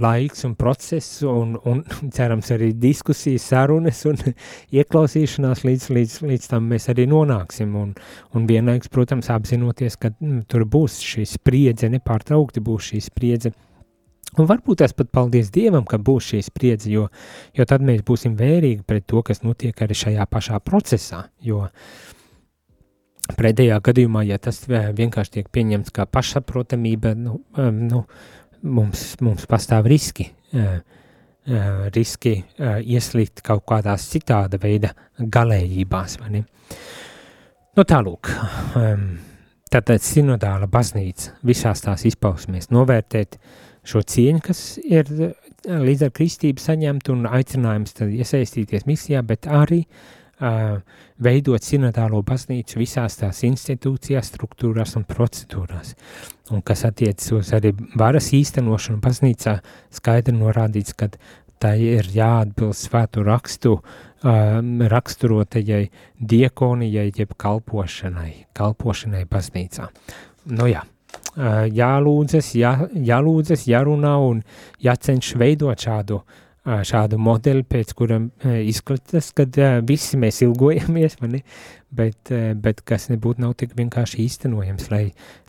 laiks 0.00 0.44
un 0.44 0.54
process 0.54 1.22
un, 1.22 1.58
un 1.64 1.82
cerams 2.16 2.50
arī 2.50 2.72
diskusijas, 2.78 3.50
sarunas 3.50 4.04
un 4.06 4.18
ieklausīšanās 4.78 5.66
līdz, 5.66 5.90
līdz, 5.90 6.16
līdz 6.22 6.48
tam 6.54 6.70
mēs 6.70 6.88
arī 6.90 7.06
nonāksim 7.10 7.74
un, 7.78 7.94
un 8.34 8.46
vienlaiks, 8.46 8.90
protams, 8.94 9.30
apzinoties, 9.30 9.98
ka 9.98 10.14
mm, 10.14 10.46
tur 10.50 10.66
būs 10.70 11.02
šī 11.02 11.26
spriedze, 11.34 11.90
nepārtraukti 11.90 12.62
būs 12.62 12.92
šī 12.92 13.06
spriedze. 13.10 13.54
Un 14.34 14.48
varbūt 14.50 14.80
tas 14.82 14.94
pat 14.96 15.10
paldies 15.14 15.52
Dievam, 15.54 15.84
ka 15.86 15.98
būs 16.02 16.32
šī 16.32 16.40
spriedze, 16.46 16.90
jo, 16.90 17.06
jo 17.54 17.66
tad 17.68 17.84
mēs 17.86 18.02
būsim 18.06 18.34
vērīgi 18.38 18.82
pret 18.86 19.06
to, 19.10 19.22
kas 19.26 19.44
notiek 19.46 19.78
arī 19.84 19.96
šajā 19.98 20.26
pašā 20.30 20.58
procesā, 20.64 21.24
jo 21.42 21.62
pretējā 23.38 23.78
gadījumā, 23.84 24.24
ja 24.28 24.40
tas 24.42 24.64
vienkārši 24.68 25.38
tiek 25.38 25.52
pieņemts 25.54 25.94
kā 25.94 26.06
pašsaprotamība, 26.10 27.14
nu, 27.16 27.38
nu, 27.78 28.02
mums, 28.64 29.04
mums 29.24 29.46
pastāv 29.48 29.88
riski, 29.88 30.28
uh, 30.56 30.80
uh, 31.48 31.86
riski 31.94 32.34
uh, 32.40 32.80
ieslīgt 32.80 33.44
kaut 33.46 33.64
kādās 33.68 34.08
citāda 34.12 34.60
veida 34.60 34.92
galējībās. 35.18 36.18
Nu, 37.74 37.82
tālūk, 37.82 38.30
um, 38.80 39.06
tātad 39.72 40.04
sinodāla 40.04 40.68
baznīca 40.70 41.38
visās 41.46 41.84
tās 41.84 42.04
izpausmēs 42.10 42.70
novērtēt 42.74 43.38
šo 43.84 44.02
cieņu, 44.02 44.42
kas 44.44 44.64
ir 44.82 45.08
līdz 45.64 46.08
ar 46.08 46.12
kristību 46.14 46.60
saņemt 46.60 47.08
un 47.12 47.24
aicinājums 47.30 47.96
tad 47.96 48.12
iesaistīties 48.12 48.86
misijā, 48.88 49.22
bet 49.24 49.48
arī 49.48 49.84
uh, 49.84 50.80
veidot 51.24 51.64
sinodālo 51.64 52.22
baznīcu 52.26 52.80
visās 52.80 53.18
tās 53.20 53.42
institūcijās, 53.46 54.32
struktūrās 54.32 54.96
un 54.98 55.06
procedūrās. 55.08 55.94
Un 56.52 56.62
kas 56.66 56.84
attiecas 56.84 57.32
uz 57.32 57.52
arī 57.56 57.72
varas 57.96 58.32
īstenošanu 58.36 59.00
baznīcā, 59.04 59.58
skaidri 59.94 60.36
norādīts, 60.36 60.96
ka 60.96 61.08
tai 61.62 61.78
ir 61.80 62.08
jāatbilst 62.12 62.90
svētu 62.90 63.24
rakstu, 63.24 63.78
um, 63.78 64.82
raksturotajai 64.90 65.86
diekonijai, 66.20 67.12
jeb 67.16 67.36
kalpošanai, 67.40 68.50
kalpošanai 68.56 69.24
baznīcā. 69.30 69.88
Nu 70.52 70.68
jā, 70.68 70.82
jālūdzas, 71.80 72.54
jā, 72.58 72.76
jālūdzas, 72.94 73.66
jārunā 73.70 74.14
un 74.22 74.42
jācenš 74.84 75.34
veidot 75.40 75.86
šādu 75.86 76.20
uh, 76.20 76.42
šādu 76.64 77.18
modeli, 77.20 77.62
pēc 77.68 77.92
kuram 77.96 78.30
izskatās, 78.44 79.30
kad 79.36 79.56
visi 79.84 80.16
mēs 80.20 80.40
ilgojamies, 80.46 81.18
mani, 81.20 81.42
bet, 81.92 82.32
bet 82.56 82.80
kas 82.88 83.10
nebūtu 83.12 83.44
nav 83.44 83.52
tik 83.60 83.74
vienkārši 83.76 84.22
īstenojams, 84.24 84.88
lai 84.92 85.04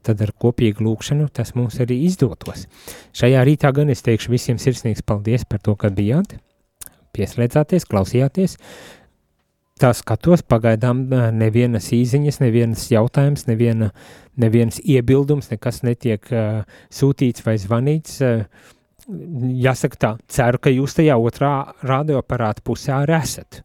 tad 0.05 0.21
ar 0.21 0.33
kopīgu 0.35 0.83
lūkšanu 0.83 1.29
tas 1.33 1.55
mums 1.55 1.79
arī 1.83 2.01
izdotos. 2.05 2.67
Šajā 3.15 3.45
rītā 3.47 3.71
gan 3.75 3.93
es 3.93 4.03
teikšu 4.05 4.33
visiem 4.33 4.59
sirsnīgs 4.61 5.05
paldies 5.07 5.47
par 5.47 5.63
to, 5.63 5.77
ka 5.79 5.89
bijāt, 5.89 6.35
pieslēdzāties, 7.15 7.87
klausījāties. 7.87 8.59
Tā 9.75 9.89
skatos, 9.91 10.39
pagaidām 10.47 11.01
nevienas 11.35 11.89
īziņas, 11.91 12.37
nevienas 12.39 12.85
jautājums, 12.87 13.41
neviena, 13.49 13.89
neviens 14.39 14.77
iebildums, 14.79 15.49
nekas 15.51 15.81
netiek 15.83 16.29
uh, 16.31 16.61
sūtīts 16.95 17.43
vai 17.43 17.57
zvanīts. 17.59 18.21
Uh, 18.23 18.45
jāsaka 19.65 19.99
tā, 19.99 20.13
ceru, 20.31 20.61
ka 20.63 20.71
jūs 20.71 20.95
tajā 20.95 21.17
otrā 21.19 21.51
radioaparāta 21.83 22.63
pusē 22.63 22.93
arī 23.01 23.17
esat. 23.19 23.59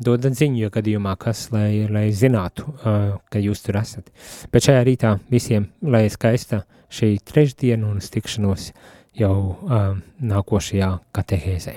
Dodat 0.00 0.38
ziņu, 0.40 0.62
ja 0.62 0.72
gadījumā 0.72 1.12
kas, 1.20 1.50
lai, 1.52 1.84
lai 1.92 2.06
zinātu, 2.16 2.64
uh, 2.64 3.18
ka 3.28 3.44
jūs 3.44 3.60
tur 3.66 3.82
esat. 3.82 4.08
Bet 4.48 4.64
šajā 4.64 4.86
rītā 4.88 5.14
visiem, 5.28 5.68
lai 5.84 6.06
skaista 6.08 6.62
šī 6.88 7.18
trešdiena 7.20 7.84
un 7.92 8.00
tikšanos 8.00 8.70
jau 9.20 9.34
uh, 9.44 9.92
nākošajā 10.24 10.94
katehēzē. 11.20 11.76